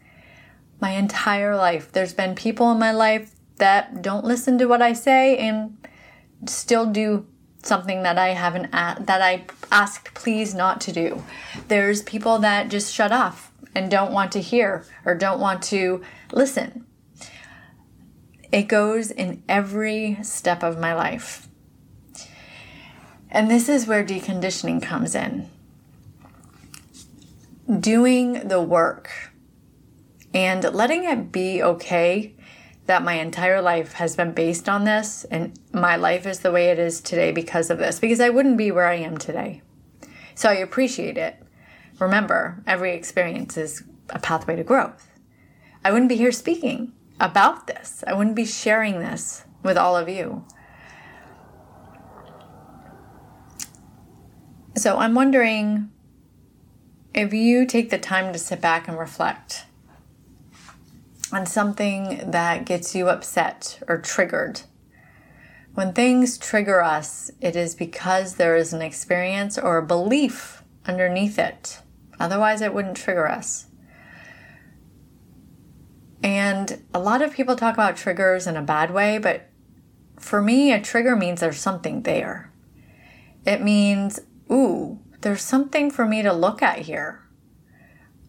my 0.80 0.90
entire 0.90 1.56
life, 1.56 1.92
there's 1.92 2.14
been 2.14 2.34
people 2.34 2.70
in 2.70 2.78
my 2.78 2.92
life 2.92 3.34
that 3.56 4.02
don't 4.02 4.25
listen 4.25 4.58
to 4.58 4.66
what 4.66 4.82
I 4.82 4.92
say 4.92 5.37
and 5.37 5.76
still 6.46 6.87
do 6.87 7.26
something 7.62 8.02
that 8.04 8.18
I 8.18 8.28
haven't 8.28 8.66
a- 8.66 8.96
that 9.00 9.20
I 9.20 9.44
asked 9.70 10.14
please 10.14 10.54
not 10.54 10.80
to 10.82 10.92
do. 10.92 11.25
There's 11.66 12.02
people 12.02 12.38
that 12.38 12.68
just 12.68 12.94
shut 12.94 13.12
off 13.12 13.50
and 13.75 13.90
don't 13.90 14.12
want 14.12 14.32
to 14.32 14.40
hear 14.40 14.84
or 15.04 15.14
don't 15.14 15.40
want 15.40 15.62
to 15.64 16.02
listen. 16.32 16.87
It 18.50 18.68
goes 18.68 19.10
in 19.10 19.42
every 19.48 20.18
step 20.22 20.62
of 20.62 20.78
my 20.78 20.94
life. 20.94 21.48
And 23.30 23.50
this 23.50 23.68
is 23.68 23.87
where 23.87 24.04
deconditioning 24.04 24.80
comes 24.80 25.14
in. 25.14 25.50
Doing 27.68 28.48
the 28.48 28.62
work 28.62 29.10
and 30.32 30.64
letting 30.64 31.04
it 31.04 31.30
be 31.30 31.62
okay 31.62 32.34
that 32.87 33.02
my 33.02 33.14
entire 33.14 33.60
life 33.60 33.92
has 33.92 34.16
been 34.16 34.32
based 34.32 34.66
on 34.68 34.84
this 34.84 35.25
and 35.30 35.58
my 35.75 35.96
life 35.96 36.26
is 36.26 36.40
the 36.40 36.50
way 36.50 36.70
it 36.70 36.78
is 36.78 37.02
today 37.02 37.30
because 37.30 37.68
of 37.68 37.76
this, 37.78 38.00
because 38.00 38.20
I 38.20 38.30
wouldn't 38.30 38.56
be 38.56 38.70
where 38.70 38.87
I 38.87 38.94
am 38.94 39.18
today. 39.18 39.60
So 40.34 40.48
I 40.48 40.54
appreciate 40.54 41.18
it. 41.18 41.37
Remember, 41.98 42.62
every 42.66 42.94
experience 42.94 43.58
is 43.58 43.84
a 44.08 44.18
pathway 44.18 44.56
to 44.56 44.64
growth. 44.64 45.06
I 45.84 45.92
wouldn't 45.92 46.08
be 46.08 46.16
here 46.16 46.32
speaking 46.32 46.94
about 47.20 47.66
this, 47.66 48.02
I 48.06 48.14
wouldn't 48.14 48.37
be 48.37 48.46
sharing 48.46 49.00
this 49.00 49.44
with 49.62 49.76
all 49.76 49.96
of 49.96 50.08
you. 50.08 50.46
So 54.76 54.96
I'm 54.96 55.14
wondering 55.14 55.90
if 57.18 57.34
you 57.34 57.66
take 57.66 57.90
the 57.90 57.98
time 57.98 58.32
to 58.32 58.38
sit 58.38 58.60
back 58.60 58.87
and 58.87 58.96
reflect 58.96 59.64
on 61.32 61.44
something 61.44 62.30
that 62.30 62.64
gets 62.64 62.94
you 62.94 63.08
upset 63.08 63.82
or 63.88 63.98
triggered. 63.98 64.60
When 65.75 65.92
things 65.92 66.38
trigger 66.38 66.80
us, 66.80 67.32
it 67.40 67.56
is 67.56 67.75
because 67.75 68.37
there 68.37 68.54
is 68.54 68.72
an 68.72 68.82
experience 68.82 69.58
or 69.58 69.78
a 69.78 69.87
belief 69.87 70.62
underneath 70.87 71.40
it. 71.40 71.80
Otherwise, 72.20 72.60
it 72.60 72.72
wouldn't 72.72 72.96
trigger 72.96 73.28
us. 73.28 73.66
And 76.22 76.84
a 76.94 77.00
lot 77.00 77.20
of 77.20 77.32
people 77.32 77.56
talk 77.56 77.75
about 77.75 77.96
triggers 77.96 78.46
in 78.46 78.56
a 78.56 78.62
bad 78.62 78.92
way, 78.92 79.18
but 79.18 79.50
for 80.20 80.40
me, 80.40 80.72
a 80.72 80.80
trigger 80.80 81.16
means 81.16 81.40
there's 81.40 81.58
something 81.58 82.02
there. 82.02 82.52
It 83.44 83.60
means, 83.60 84.20
ooh, 84.52 85.00
there's 85.20 85.42
something 85.42 85.90
for 85.90 86.06
me 86.06 86.22
to 86.22 86.32
look 86.32 86.62
at 86.62 86.80
here. 86.80 87.22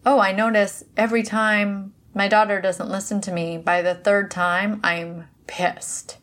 Oh, 0.04 0.18
I 0.18 0.32
notice 0.32 0.84
every 0.96 1.22
time 1.22 1.92
my 2.14 2.26
daughter 2.26 2.60
doesn't 2.60 2.88
listen 2.88 3.20
to 3.22 3.32
me. 3.32 3.58
By 3.58 3.82
the 3.82 3.94
third 3.94 4.30
time, 4.30 4.80
I'm 4.82 5.28
pissed. 5.46 6.18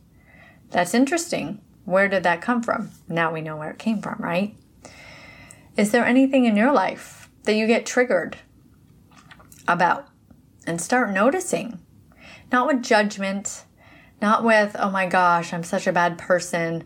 That's 0.71 0.93
interesting. 0.93 1.61
Where 1.85 2.09
did 2.09 2.23
that 2.23 2.41
come 2.41 2.61
from? 2.61 2.91
Now 3.07 3.31
we 3.31 3.41
know 3.41 3.55
where 3.55 3.71
it 3.71 3.79
came 3.79 4.01
from, 4.01 4.17
right? 4.19 4.55
Is 5.77 5.91
there 5.91 6.05
anything 6.05 6.45
in 6.45 6.57
your 6.57 6.73
life 6.73 7.29
that 7.43 7.55
you 7.55 7.67
get 7.67 7.85
triggered 7.85 8.37
about? 9.67 10.07
And 10.65 10.81
start 10.81 11.11
noticing. 11.11 11.79
Not 12.51 12.67
with 12.67 12.83
judgment, 12.83 13.63
not 14.21 14.43
with, 14.43 14.75
oh 14.77 14.89
my 14.89 15.05
gosh, 15.05 15.53
I'm 15.53 15.63
such 15.63 15.87
a 15.87 15.93
bad 15.93 16.17
person. 16.17 16.83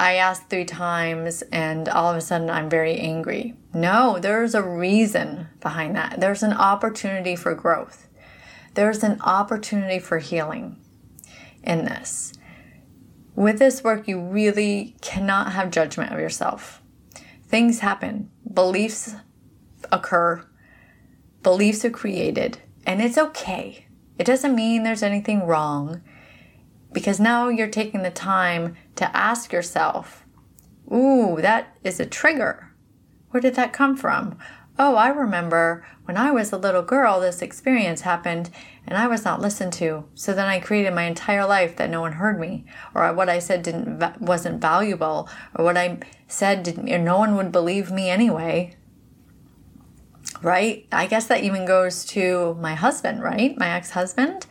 I 0.00 0.14
asked 0.14 0.48
three 0.48 0.64
times 0.64 1.42
and 1.52 1.86
all 1.86 2.10
of 2.10 2.16
a 2.16 2.22
sudden 2.22 2.48
I'm 2.48 2.70
very 2.70 2.96
angry. 2.96 3.54
No, 3.74 4.18
there's 4.18 4.54
a 4.54 4.62
reason 4.62 5.48
behind 5.60 5.94
that. 5.94 6.20
There's 6.20 6.42
an 6.42 6.54
opportunity 6.54 7.36
for 7.36 7.54
growth. 7.54 8.08
There's 8.72 9.02
an 9.02 9.20
opportunity 9.20 9.98
for 9.98 10.16
healing 10.16 10.78
in 11.62 11.84
this. 11.84 12.32
With 13.34 13.58
this 13.58 13.84
work, 13.84 14.08
you 14.08 14.18
really 14.18 14.96
cannot 15.02 15.52
have 15.52 15.70
judgment 15.70 16.14
of 16.14 16.18
yourself. 16.18 16.80
Things 17.46 17.80
happen, 17.80 18.30
beliefs 18.50 19.16
occur, 19.92 20.46
beliefs 21.42 21.84
are 21.84 21.90
created, 21.90 22.56
and 22.86 23.02
it's 23.02 23.18
okay. 23.18 23.84
It 24.18 24.24
doesn't 24.24 24.54
mean 24.54 24.82
there's 24.82 25.02
anything 25.02 25.46
wrong 25.46 26.00
because 26.90 27.20
now 27.20 27.48
you're 27.48 27.68
taking 27.68 28.02
the 28.02 28.10
time 28.10 28.76
to 29.00 29.16
ask 29.16 29.52
yourself, 29.52 30.24
Ooh, 30.92 31.38
that 31.40 31.76
is 31.82 32.00
a 32.00 32.06
trigger. 32.06 32.72
Where 33.30 33.40
did 33.40 33.54
that 33.56 33.72
come 33.72 33.96
from? 33.96 34.38
Oh, 34.78 34.94
I 34.96 35.08
remember 35.08 35.84
when 36.04 36.16
I 36.16 36.30
was 36.30 36.52
a 36.52 36.58
little 36.58 36.82
girl, 36.82 37.20
this 37.20 37.42
experience 37.42 38.00
happened 38.00 38.50
and 38.86 38.96
I 38.96 39.06
was 39.06 39.24
not 39.24 39.40
listened 39.40 39.72
to. 39.74 40.04
So 40.14 40.32
then 40.32 40.46
I 40.48 40.58
created 40.58 40.94
my 40.94 41.04
entire 41.04 41.46
life 41.46 41.76
that 41.76 41.90
no 41.90 42.00
one 42.00 42.12
heard 42.14 42.40
me, 42.40 42.64
or 42.94 43.12
what 43.12 43.28
I 43.28 43.38
said 43.38 43.62
didn't 43.62 44.20
wasn't 44.20 44.60
valuable, 44.60 45.28
or 45.54 45.64
what 45.64 45.76
I 45.76 45.98
said 46.28 46.62
didn't, 46.62 46.90
or 46.90 46.98
no 46.98 47.18
one 47.18 47.36
would 47.36 47.52
believe 47.52 47.90
me 47.90 48.10
anyway. 48.10 48.76
right? 50.42 50.86
I 50.90 51.06
guess 51.06 51.26
that 51.26 51.44
even 51.44 51.66
goes 51.66 52.04
to 52.06 52.54
my 52.60 52.74
husband, 52.74 53.22
right? 53.22 53.56
My 53.58 53.68
ex 53.70 53.90
husband, 53.90 54.46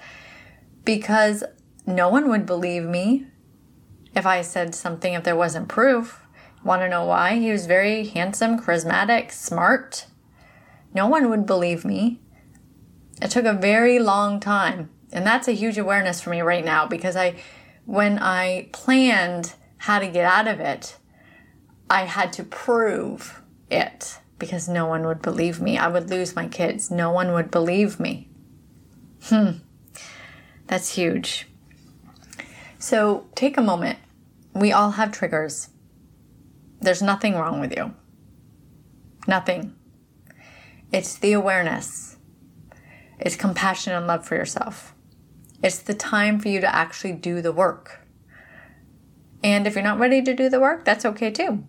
because 0.85 1.43
no 1.85 2.09
one 2.09 2.29
would 2.29 2.45
believe 2.45 2.83
me 2.83 3.27
if 4.19 4.25
I 4.25 4.41
said 4.41 4.75
something 4.75 5.13
if 5.13 5.23
there 5.23 5.35
wasn't 5.35 5.69
proof. 5.69 6.27
Want 6.63 6.81
to 6.81 6.89
know 6.89 7.05
why? 7.05 7.39
He 7.39 7.51
was 7.51 7.65
very 7.65 8.05
handsome, 8.05 8.59
charismatic, 8.59 9.31
smart. 9.31 10.05
No 10.93 11.07
one 11.07 11.29
would 11.29 11.45
believe 11.45 11.85
me. 11.85 12.19
It 13.21 13.31
took 13.31 13.45
a 13.45 13.53
very 13.53 13.97
long 13.97 14.39
time. 14.39 14.89
And 15.11 15.25
that's 15.25 15.47
a 15.47 15.53
huge 15.53 15.77
awareness 15.77 16.21
for 16.21 16.29
me 16.29 16.41
right 16.41 16.63
now 16.63 16.85
because 16.85 17.15
I, 17.15 17.35
when 17.85 18.19
I 18.19 18.69
planned 18.73 19.53
how 19.77 19.99
to 19.99 20.07
get 20.07 20.25
out 20.25 20.47
of 20.47 20.59
it, 20.59 20.97
I 21.89 22.03
had 22.03 22.33
to 22.33 22.43
prove 22.43 23.41
it 23.71 24.19
because 24.37 24.67
no 24.67 24.85
one 24.85 25.05
would 25.05 25.21
believe 25.21 25.61
me. 25.61 25.77
I 25.77 25.87
would 25.87 26.09
lose 26.09 26.35
my 26.35 26.47
kids. 26.47 26.91
No 26.91 27.11
one 27.11 27.33
would 27.33 27.49
believe 27.49 27.99
me. 27.99 28.27
Hmm. 29.23 29.51
That's 30.67 30.95
huge. 30.95 31.47
So 32.77 33.27
take 33.35 33.57
a 33.57 33.61
moment. 33.61 33.99
We 34.59 34.73
all 34.73 34.91
have 34.91 35.13
triggers. 35.13 35.69
There's 36.81 37.01
nothing 37.01 37.35
wrong 37.35 37.61
with 37.61 37.73
you. 37.77 37.93
Nothing. 39.25 39.73
It's 40.91 41.17
the 41.17 41.31
awareness. 41.31 42.17
It's 43.19 43.37
compassion 43.37 43.93
and 43.93 44.05
love 44.05 44.25
for 44.25 44.35
yourself. 44.35 44.93
It's 45.63 45.79
the 45.79 45.93
time 45.93 46.41
for 46.41 46.49
you 46.49 46.59
to 46.59 46.75
actually 46.75 47.13
do 47.13 47.41
the 47.41 47.53
work. 47.53 48.05
And 49.41 49.65
if 49.65 49.75
you're 49.75 49.83
not 49.83 49.97
ready 49.97 50.21
to 50.21 50.35
do 50.35 50.49
the 50.49 50.59
work, 50.59 50.83
that's 50.83 51.05
okay 51.05 51.31
too. 51.31 51.63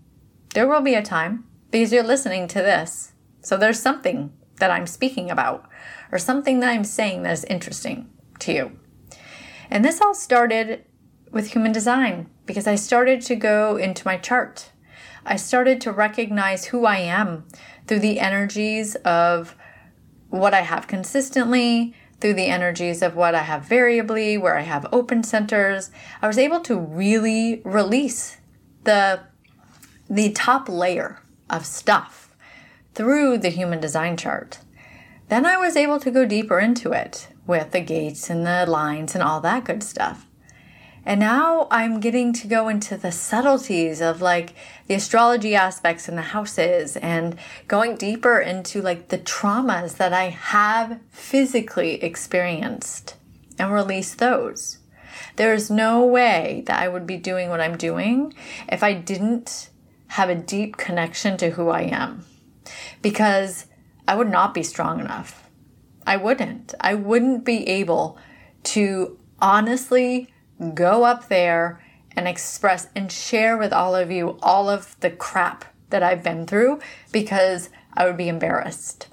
There 0.55 0.67
will 0.67 0.81
be 0.81 0.95
a 0.95 1.03
time 1.03 1.45
because 1.71 1.93
you're 1.93 2.03
listening 2.03 2.49
to 2.49 2.59
this. 2.59 3.13
So 3.41 3.57
there's 3.57 3.79
something 3.79 4.33
that 4.57 4.73
I'm 4.73 4.89
speaking 4.89 5.31
about 5.31 5.69
or 6.11 6.19
something 6.19 6.59
that 6.59 6.71
I'm 6.71 6.83
saying 6.83 7.23
that 7.23 7.35
is 7.35 7.45
interesting 7.45 8.11
to 8.41 8.53
you. 8.53 8.79
And 9.71 9.85
this 9.85 10.01
all 10.01 10.15
started 10.15 10.87
with 11.31 11.53
human 11.53 11.73
design 11.73 12.29
because 12.47 12.67
I 12.67 12.75
started 12.75 13.21
to 13.23 13.37
go 13.37 13.77
into 13.77 14.07
my 14.07 14.17
chart. 14.17 14.71
I 15.25 15.37
started 15.37 15.81
to 15.83 15.93
recognize 15.93 16.67
who 16.67 16.87
I 16.87 16.99
am 16.99 17.47
through 17.87 18.01
the 18.01 18.21
energies 18.21 18.95
of 18.97 19.57
what 20.29 20.55
I 20.55 20.61
have 20.61 20.87
consistently, 20.87 21.95
through 22.21 22.35
the 22.35 22.47
energies 22.47 23.03
of 23.03 23.17
what 23.17 23.35
I 23.35 23.43
have 23.43 23.65
variably, 23.65 24.37
where 24.37 24.57
I 24.57 24.63
have 24.63 24.87
open 24.93 25.23
centers. 25.23 25.91
I 26.23 26.27
was 26.27 26.39
able 26.39 26.61
to 26.61 26.79
really 26.79 27.63
release 27.65 28.39
the 28.85 29.21
the 30.09 30.33
top 30.33 30.69
layer 30.69 31.23
of 31.49 31.65
stuff 31.65 32.35
through 32.95 33.39
the 33.39 33.49
human 33.49 33.81
design 33.81 34.17
chart. 34.17 34.59
Then 35.29 35.47
I 35.47 35.57
was 35.57 35.77
able 35.77 36.01
to 36.01 36.11
go 36.11 36.27
deeper 36.27 36.59
into 36.59 36.93
it 36.93 37.29
with 37.47 37.71
the 37.71 37.81
gates 37.81 38.29
and 38.29 38.45
the 38.45 38.67
lines 38.67 39.15
and 39.15 39.23
all 39.23 39.41
that 39.41 39.65
good 39.65 39.85
stuff. 39.85 40.27
And 41.05 41.19
now 41.19 41.67
I'm 41.71 42.01
getting 42.01 42.33
to 42.35 42.47
go 42.47 42.69
into 42.69 42.97
the 42.97 43.13
subtleties 43.13 44.01
of 44.01 44.21
like 44.21 44.55
the 44.87 44.95
astrology 44.95 45.55
aspects 45.55 46.09
in 46.09 46.17
the 46.17 46.23
houses 46.23 46.97
and 46.97 47.37
going 47.69 47.97
deeper 47.97 48.39
into 48.39 48.83
like 48.83 49.09
the 49.09 49.19
traumas 49.19 49.97
that 49.97 50.13
I 50.13 50.29
have 50.29 51.01
physically 51.09 52.03
experienced 52.03 53.17
and 53.59 53.73
release 53.73 54.15
those. 54.15 54.79
There's 55.37 55.71
no 55.71 56.05
way 56.05 56.65
that 56.67 56.81
I 56.81 56.89
would 56.89 57.07
be 57.07 57.17
doing 57.17 57.49
what 57.49 57.61
I'm 57.61 57.77
doing 57.77 58.35
if 58.69 58.83
I 58.83 58.93
didn't 58.93 59.71
have 60.09 60.29
a 60.29 60.35
deep 60.35 60.77
connection 60.77 61.37
to 61.39 61.51
who 61.51 61.69
I 61.69 61.83
am 61.83 62.25
because 63.01 63.67
I 64.07 64.17
would 64.17 64.29
not 64.29 64.55
be 64.55 64.63
strong 64.63 65.01
enough. 65.01 65.49
I 66.07 66.17
wouldn't. 66.17 66.75
I 66.81 66.95
wouldn't 66.95 67.45
be 67.45 67.67
able 67.69 68.19
to 68.65 69.19
honestly 69.41 70.29
go 70.75 71.05
up 71.05 71.29
there 71.29 71.81
and 72.17 72.27
express 72.29 72.89
and 72.95 73.11
share 73.11 73.57
with 73.57 73.73
all 73.73 73.95
of 73.95 74.11
you 74.11 74.39
all 74.43 74.69
of 74.69 74.99
the 75.01 75.11
crap 75.11 75.65
that 75.91 76.03
I've 76.03 76.23
been 76.23 76.47
through 76.47 76.81
because 77.13 77.71
I 77.95 78.05
would 78.05 78.17
be 78.17 78.29
embarrassed. 78.29 79.09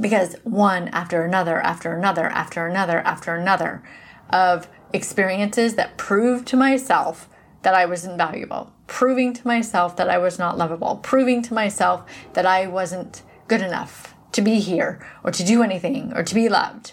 Because 0.00 0.36
one 0.44 0.88
after 0.88 1.24
another, 1.24 1.60
after 1.60 1.96
another, 1.96 2.26
after 2.26 2.66
another, 2.66 2.98
after 2.98 3.34
another 3.34 3.82
of 4.30 4.68
experiences 4.92 5.74
that 5.74 5.96
proved 5.96 6.46
to 6.48 6.56
myself 6.56 7.28
that 7.62 7.74
I 7.74 7.86
was 7.86 8.04
invaluable, 8.04 8.72
proving 8.86 9.32
to 9.34 9.46
myself 9.46 9.96
that 9.96 10.10
I 10.10 10.18
was 10.18 10.38
not 10.38 10.58
lovable, 10.58 10.96
proving 10.96 11.42
to 11.42 11.54
myself 11.54 12.04
that 12.34 12.46
I 12.46 12.66
wasn't 12.66 13.22
good 13.48 13.62
enough 13.62 14.14
to 14.32 14.42
be 14.42 14.60
here 14.60 15.04
or 15.24 15.30
to 15.30 15.44
do 15.44 15.62
anything 15.62 16.12
or 16.14 16.22
to 16.22 16.34
be 16.34 16.48
loved. 16.48 16.92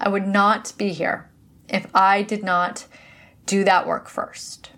I 0.00 0.08
would 0.08 0.26
not 0.26 0.72
be 0.76 0.92
here 0.92 1.30
if 1.68 1.86
I 1.94 2.22
did 2.22 2.42
not 2.42 2.86
do 3.46 3.64
that 3.64 3.86
work 3.86 4.08
first. 4.08 4.70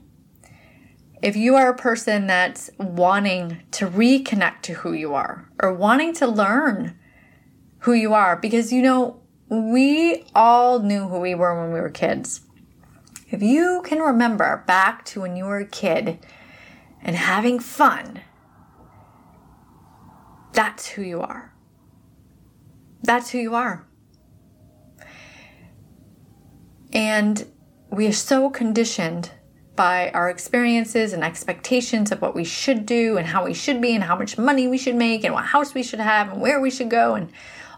If 1.22 1.36
you 1.36 1.56
are 1.56 1.70
a 1.70 1.76
person 1.76 2.26
that's 2.26 2.70
wanting 2.78 3.62
to 3.72 3.86
reconnect 3.86 4.62
to 4.62 4.74
who 4.74 4.92
you 4.92 5.14
are 5.14 5.50
or 5.62 5.72
wanting 5.72 6.12
to 6.14 6.26
learn 6.26 6.98
who 7.78 7.92
you 7.92 8.12
are, 8.12 8.36
because 8.36 8.72
you 8.72 8.82
know, 8.82 9.20
we 9.48 10.24
all 10.34 10.80
knew 10.80 11.08
who 11.08 11.18
we 11.18 11.34
were 11.34 11.60
when 11.60 11.72
we 11.72 11.80
were 11.80 11.90
kids. 11.90 12.42
If 13.30 13.42
you 13.42 13.82
can 13.84 14.00
remember 14.00 14.64
back 14.66 15.04
to 15.06 15.20
when 15.20 15.36
you 15.36 15.44
were 15.44 15.58
a 15.58 15.66
kid 15.66 16.18
and 17.02 17.16
having 17.16 17.58
fun, 17.58 18.20
that's 20.52 20.86
who 20.88 21.02
you 21.02 21.20
are. 21.20 21.52
That's 23.02 23.30
who 23.30 23.38
you 23.38 23.54
are. 23.54 23.86
And 26.92 27.44
we 27.94 28.06
are 28.06 28.12
so 28.12 28.50
conditioned 28.50 29.30
by 29.76 30.10
our 30.10 30.28
experiences 30.28 31.12
and 31.12 31.22
expectations 31.22 32.12
of 32.12 32.20
what 32.20 32.34
we 32.34 32.44
should 32.44 32.86
do 32.86 33.16
and 33.16 33.28
how 33.28 33.44
we 33.44 33.54
should 33.54 33.80
be 33.80 33.94
and 33.94 34.04
how 34.04 34.16
much 34.16 34.38
money 34.38 34.66
we 34.66 34.78
should 34.78 34.94
make 34.94 35.24
and 35.24 35.34
what 35.34 35.44
house 35.46 35.74
we 35.74 35.82
should 35.82 36.00
have 36.00 36.32
and 36.32 36.40
where 36.40 36.60
we 36.60 36.70
should 36.70 36.90
go 36.90 37.14
and 37.14 37.30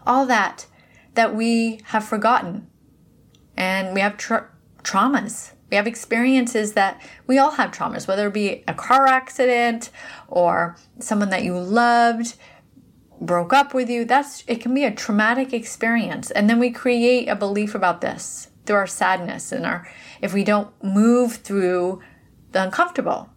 all 0.05 0.25
that 0.25 0.65
that 1.15 1.35
we 1.35 1.79
have 1.85 2.03
forgotten. 2.03 2.67
And 3.55 3.93
we 3.93 4.01
have 4.01 4.17
tra- 4.17 4.49
traumas. 4.83 5.53
We 5.71 5.77
have 5.77 5.87
experiences 5.87 6.73
that 6.73 7.01
we 7.25 7.39
all 7.39 7.51
have 7.51 7.71
traumas, 7.71 8.07
whether 8.07 8.27
it 8.27 8.33
be 8.33 8.63
a 8.67 8.73
car 8.73 9.07
accident 9.07 9.89
or 10.27 10.77
someone 10.99 11.29
that 11.31 11.43
you 11.43 11.57
loved 11.57 12.35
broke 13.19 13.51
up 13.51 13.73
with 13.73 13.89
you. 13.89 14.05
That's 14.05 14.43
it 14.47 14.61
can 14.61 14.73
be 14.73 14.85
a 14.85 14.91
traumatic 14.91 15.53
experience. 15.53 16.29
And 16.31 16.49
then 16.49 16.59
we 16.59 16.69
create 16.69 17.27
a 17.27 17.35
belief 17.35 17.73
about 17.73 18.01
this 18.01 18.49
through 18.67 18.75
our 18.75 18.87
sadness 18.87 19.51
and 19.51 19.65
our 19.65 19.87
if 20.21 20.33
we 20.33 20.43
don't 20.43 20.71
move 20.83 21.37
through 21.37 22.01
the 22.51 22.61
uncomfortable. 22.61 23.29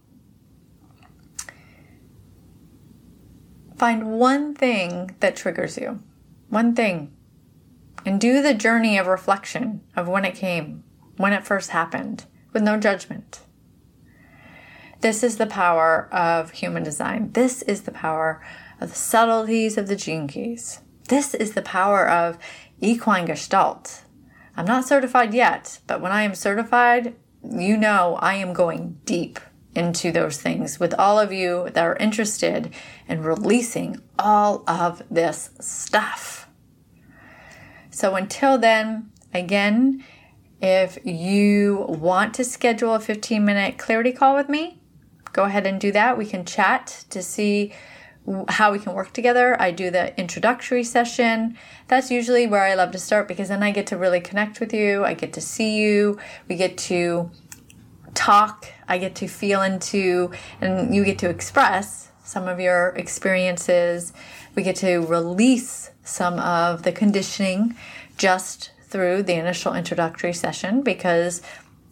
Find 3.77 4.19
one 4.19 4.53
thing 4.53 5.15
that 5.21 5.35
triggers 5.35 5.77
you. 5.77 6.03
One 6.49 6.75
thing. 6.75 7.13
And 8.05 8.21
do 8.21 8.41
the 8.41 8.53
journey 8.53 8.97
of 8.97 9.07
reflection 9.07 9.81
of 9.95 10.07
when 10.07 10.25
it 10.25 10.35
came, 10.35 10.83
when 11.17 11.33
it 11.33 11.45
first 11.45 11.71
happened, 11.71 12.25
with 12.53 12.61
no 12.61 12.77
judgment. 12.77 13.41
This 14.99 15.23
is 15.23 15.37
the 15.37 15.47
power 15.47 16.07
of 16.11 16.51
human 16.51 16.83
design. 16.83 17.31
This 17.31 17.63
is 17.63 17.81
the 17.81 17.91
power 17.91 18.43
of 18.79 18.89
the 18.89 18.95
subtleties 18.95 19.77
of 19.77 19.87
the 19.87 19.95
gene 19.95 20.27
keys. 20.27 20.81
This 21.07 21.33
is 21.33 21.53
the 21.53 21.63
power 21.63 22.07
of 22.07 22.37
equine 22.79 23.25
gestalt. 23.25 24.03
I'm 24.55 24.65
not 24.65 24.87
certified 24.87 25.33
yet, 25.33 25.79
but 25.87 26.01
when 26.01 26.11
I 26.11 26.23
am 26.23 26.35
certified, 26.35 27.15
you 27.43 27.77
know 27.77 28.17
I 28.21 28.35
am 28.35 28.53
going 28.53 28.99
deep 29.05 29.39
into 29.73 30.11
those 30.11 30.41
things 30.41 30.79
with 30.79 30.93
all 30.95 31.17
of 31.19 31.31
you 31.31 31.69
that 31.73 31.83
are 31.83 31.95
interested 31.95 32.73
in 33.07 33.23
releasing 33.23 34.01
all 34.19 34.63
of 34.67 35.01
this 35.09 35.51
stuff. 35.59 36.49
So 37.89 38.15
until 38.15 38.57
then, 38.57 39.11
again, 39.33 40.03
if 40.61 40.97
you 41.05 41.85
want 41.87 42.33
to 42.35 42.43
schedule 42.43 42.93
a 42.93 42.99
15 42.99 43.43
minute 43.43 43.77
clarity 43.77 44.11
call 44.11 44.35
with 44.35 44.49
me, 44.49 44.79
go 45.33 45.45
ahead 45.45 45.65
and 45.65 45.79
do 45.79 45.91
that. 45.91 46.17
We 46.17 46.25
can 46.25 46.45
chat 46.45 47.05
to 47.09 47.23
see 47.23 47.73
how 48.49 48.71
we 48.71 48.79
can 48.79 48.93
work 48.93 49.13
together. 49.13 49.59
I 49.59 49.71
do 49.71 49.89
the 49.89 50.17
introductory 50.19 50.83
session. 50.83 51.57
That's 51.87 52.11
usually 52.11 52.47
where 52.47 52.63
I 52.63 52.75
love 52.75 52.91
to 52.91 52.99
start 52.99 53.27
because 53.27 53.49
then 53.49 53.63
I 53.63 53.71
get 53.71 53.87
to 53.87 53.97
really 53.97 54.21
connect 54.21 54.59
with 54.59 54.73
you. 54.73 55.03
I 55.03 55.13
get 55.13 55.33
to 55.33 55.41
see 55.41 55.77
you. 55.77 56.19
We 56.47 56.55
get 56.55 56.77
to 56.79 57.31
talk. 58.13 58.67
I 58.87 58.97
get 58.97 59.15
to 59.15 59.27
feel 59.27 59.61
into, 59.61 60.31
and 60.59 60.93
you 60.93 61.03
get 61.03 61.19
to 61.19 61.29
express 61.29 62.11
some 62.23 62.47
of 62.47 62.59
your 62.59 62.89
experiences. 62.89 64.13
We 64.55 64.63
get 64.63 64.75
to 64.77 64.99
release 64.99 65.91
some 66.03 66.39
of 66.39 66.83
the 66.83 66.91
conditioning 66.91 67.75
just 68.17 68.71
through 68.83 69.23
the 69.23 69.33
initial 69.33 69.73
introductory 69.73 70.33
session 70.33 70.81
because 70.81 71.41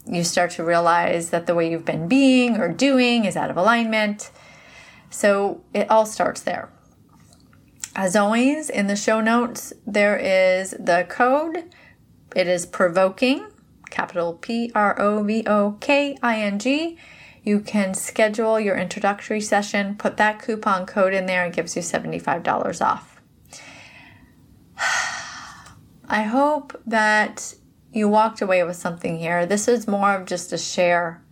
you 0.06 0.24
start 0.24 0.52
to 0.52 0.64
realize 0.64 1.30
that 1.30 1.48
the 1.48 1.56
way 1.56 1.70
you've 1.70 1.86
been 1.86 2.08
being 2.08 2.58
or 2.58 2.68
doing 2.68 3.26
is 3.26 3.36
out 3.36 3.50
of 3.50 3.58
alignment 3.58 4.32
so 5.10 5.64
it 5.74 5.90
all 5.90 6.06
starts 6.06 6.42
there. 6.42 6.70
As 7.96 8.16
always, 8.16 8.70
in 8.70 8.88
the 8.88 8.96
show 8.96 9.20
notes, 9.20 9.74
there 9.86 10.18
is 10.18 10.72
the 10.72 11.06
code. 11.10 11.66
It 12.36 12.48
is 12.48 12.66
provoking, 12.66 13.48
capital 13.90 14.34
P 14.34 14.72
R 14.76 15.00
O 15.02 15.24
V 15.24 15.44
O 15.48 15.78
K 15.80 16.18
I 16.22 16.40
N 16.40 16.60
G. 16.60 16.98
You 17.44 17.60
can 17.60 17.94
schedule 17.94 18.60
your 18.60 18.78
introductory 18.78 19.42
session, 19.42 19.96
put 19.96 20.18
that 20.18 20.42
coupon 20.42 20.86
code 20.86 21.14
in 21.14 21.26
there, 21.26 21.46
it 21.46 21.54
gives 21.54 21.76
you 21.76 21.82
$75 21.82 22.86
off. 22.86 23.22
I 26.08 26.24
hope 26.24 26.80
that 26.86 27.56
you 27.92 28.08
walked 28.08 28.42
away 28.42 28.64
with 28.64 28.76
something 28.76 29.18
here. 29.18 29.46
This 29.46 29.68
is 29.68 29.88
more 29.88 30.14
of 30.14 30.26
just 30.26 30.54
a 30.54 30.58
share. 30.58 31.24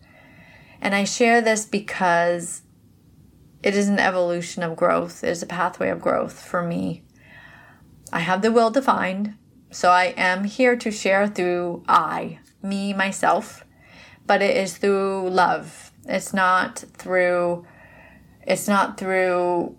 And 0.82 0.96
I 0.96 1.04
share 1.04 1.42
this 1.42 1.66
because 1.66 2.62
it 3.64 3.76
is 3.76 3.88
an 3.88 4.00
evolution 4.00 4.64
of 4.64 4.76
growth, 4.76 5.24
it 5.24 5.30
is 5.30 5.44
a 5.44 5.48
pathway 5.48 5.90
of 5.90 6.02
growth 6.02 6.40
for 6.40 6.62
me. 6.62 7.04
I 8.12 8.20
have 8.20 8.42
the 8.42 8.52
will 8.52 8.70
defined, 8.70 9.36
so 9.72 9.90
I 9.90 10.14
am 10.18 10.46
here 10.46 10.76
to 10.78 10.92
share 10.92 11.28
through 11.28 11.84
I, 11.88 12.40
me, 12.62 12.94
myself, 12.94 13.66
but 14.26 14.42
it 14.42 14.56
is 14.56 14.78
through 14.78 15.30
love. 15.30 15.92
It's 16.06 16.34
not 16.34 16.80
through 16.94 17.66
it's 18.48 18.68
not 18.68 18.98
through 18.98 19.76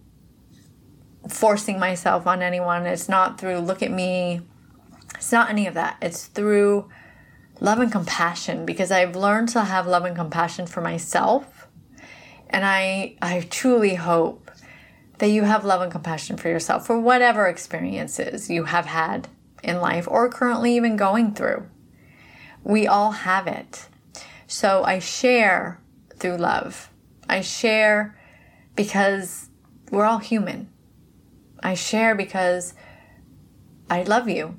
forcing 1.28 1.78
myself 1.78 2.26
on 2.26 2.42
anyone. 2.42 2.86
It's 2.86 3.08
not 3.08 3.40
through 3.40 3.58
look 3.60 3.82
at 3.82 3.90
me. 3.90 4.42
It's 5.16 5.32
not 5.32 5.48
any 5.48 5.66
of 5.66 5.74
that. 5.74 5.96
It's 6.02 6.26
through 6.26 6.88
love 7.60 7.80
and 7.80 7.90
compassion 7.90 8.66
because 8.66 8.90
I've 8.90 9.16
learned 9.16 9.48
to 9.50 9.64
have 9.64 9.86
love 9.86 10.04
and 10.04 10.14
compassion 10.14 10.66
for 10.66 10.82
myself. 10.82 11.67
And 12.50 12.64
I 12.64 13.16
I 13.20 13.40
truly 13.50 13.94
hope 13.94 14.50
that 15.18 15.28
you 15.28 15.42
have 15.42 15.64
love 15.64 15.82
and 15.82 15.92
compassion 15.92 16.36
for 16.36 16.48
yourself 16.48 16.86
for 16.86 16.98
whatever 16.98 17.46
experiences 17.46 18.48
you 18.48 18.64
have 18.64 18.86
had 18.86 19.28
in 19.62 19.80
life 19.80 20.06
or 20.08 20.28
currently 20.28 20.76
even 20.76 20.96
going 20.96 21.34
through. 21.34 21.66
We 22.62 22.86
all 22.86 23.12
have 23.12 23.46
it. 23.46 23.88
So 24.46 24.84
I 24.84 24.98
share 24.98 25.80
through 26.16 26.36
love. 26.36 26.90
I 27.28 27.40
share 27.40 28.18
because 28.76 29.48
we're 29.90 30.04
all 30.04 30.18
human. 30.18 30.70
I 31.62 31.74
share 31.74 32.14
because 32.14 32.74
I 33.90 34.04
love 34.04 34.28
you. 34.28 34.56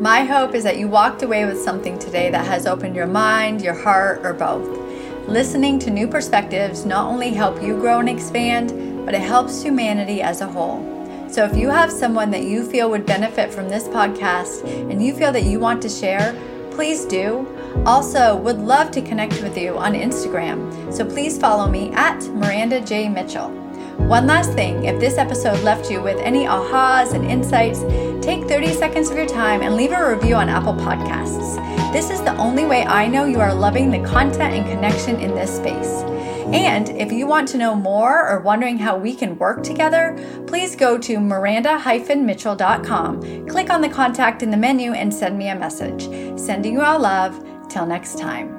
My 0.00 0.24
hope 0.24 0.54
is 0.54 0.64
that 0.64 0.78
you 0.78 0.88
walked 0.88 1.22
away 1.22 1.46
with 1.46 1.60
something 1.62 1.98
today 1.98 2.30
that 2.30 2.46
has 2.46 2.66
opened 2.66 2.96
your 2.96 3.06
mind, 3.06 3.62
your 3.62 3.74
heart, 3.74 4.20
or 4.24 4.34
both. 4.34 4.85
Listening 5.28 5.80
to 5.80 5.90
new 5.90 6.06
perspectives 6.06 6.86
not 6.86 7.10
only 7.10 7.30
help 7.30 7.60
you 7.60 7.74
grow 7.74 7.98
and 7.98 8.08
expand, 8.08 9.04
but 9.04 9.12
it 9.12 9.20
helps 9.20 9.60
humanity 9.60 10.22
as 10.22 10.40
a 10.40 10.46
whole. 10.46 10.80
So 11.28 11.44
if 11.44 11.56
you 11.56 11.68
have 11.68 11.90
someone 11.90 12.30
that 12.30 12.44
you 12.44 12.64
feel 12.64 12.88
would 12.90 13.04
benefit 13.04 13.52
from 13.52 13.68
this 13.68 13.88
podcast 13.88 14.64
and 14.88 15.04
you 15.04 15.12
feel 15.12 15.32
that 15.32 15.42
you 15.42 15.58
want 15.58 15.82
to 15.82 15.88
share, 15.88 16.40
please 16.70 17.04
do. 17.04 17.44
Also, 17.84 18.36
would 18.36 18.58
love 18.58 18.92
to 18.92 19.02
connect 19.02 19.42
with 19.42 19.58
you 19.58 19.76
on 19.76 19.94
Instagram. 19.94 20.94
So 20.94 21.04
please 21.04 21.36
follow 21.36 21.68
me 21.68 21.90
at 21.94 22.22
Miranda 22.28 22.80
J. 22.80 23.08
Mitchell. 23.08 23.50
One 23.98 24.28
last 24.28 24.52
thing 24.52 24.84
if 24.84 25.00
this 25.00 25.18
episode 25.18 25.60
left 25.64 25.90
you 25.90 26.00
with 26.00 26.18
any 26.18 26.44
ahas 26.44 27.14
and 27.14 27.28
insights, 27.28 27.80
take 28.24 28.44
30 28.44 28.74
seconds 28.74 29.10
of 29.10 29.16
your 29.16 29.26
time 29.26 29.62
and 29.62 29.74
leave 29.74 29.90
a 29.90 30.14
review 30.14 30.36
on 30.36 30.48
Apple 30.48 30.74
Podcasts. 30.74 31.75
This 31.96 32.10
is 32.10 32.20
the 32.20 32.36
only 32.36 32.66
way 32.66 32.84
I 32.84 33.08
know 33.08 33.24
you 33.24 33.40
are 33.40 33.54
loving 33.54 33.90
the 33.90 34.00
content 34.00 34.52
and 34.52 34.66
connection 34.66 35.18
in 35.18 35.34
this 35.34 35.56
space. 35.56 36.02
And 36.52 36.90
if 36.90 37.10
you 37.10 37.26
want 37.26 37.48
to 37.48 37.56
know 37.56 37.74
more 37.74 38.28
or 38.28 38.40
wondering 38.40 38.76
how 38.76 38.98
we 38.98 39.14
can 39.14 39.38
work 39.38 39.62
together, 39.62 40.14
please 40.46 40.76
go 40.76 40.98
to 40.98 41.18
miranda-mitchell.com, 41.18 43.48
click 43.48 43.70
on 43.70 43.80
the 43.80 43.88
contact 43.88 44.42
in 44.42 44.50
the 44.50 44.58
menu, 44.58 44.92
and 44.92 45.14
send 45.14 45.38
me 45.38 45.48
a 45.48 45.58
message. 45.58 46.02
Sending 46.38 46.74
you 46.74 46.82
all 46.82 46.98
love. 46.98 47.42
Till 47.70 47.86
next 47.86 48.18
time. 48.18 48.55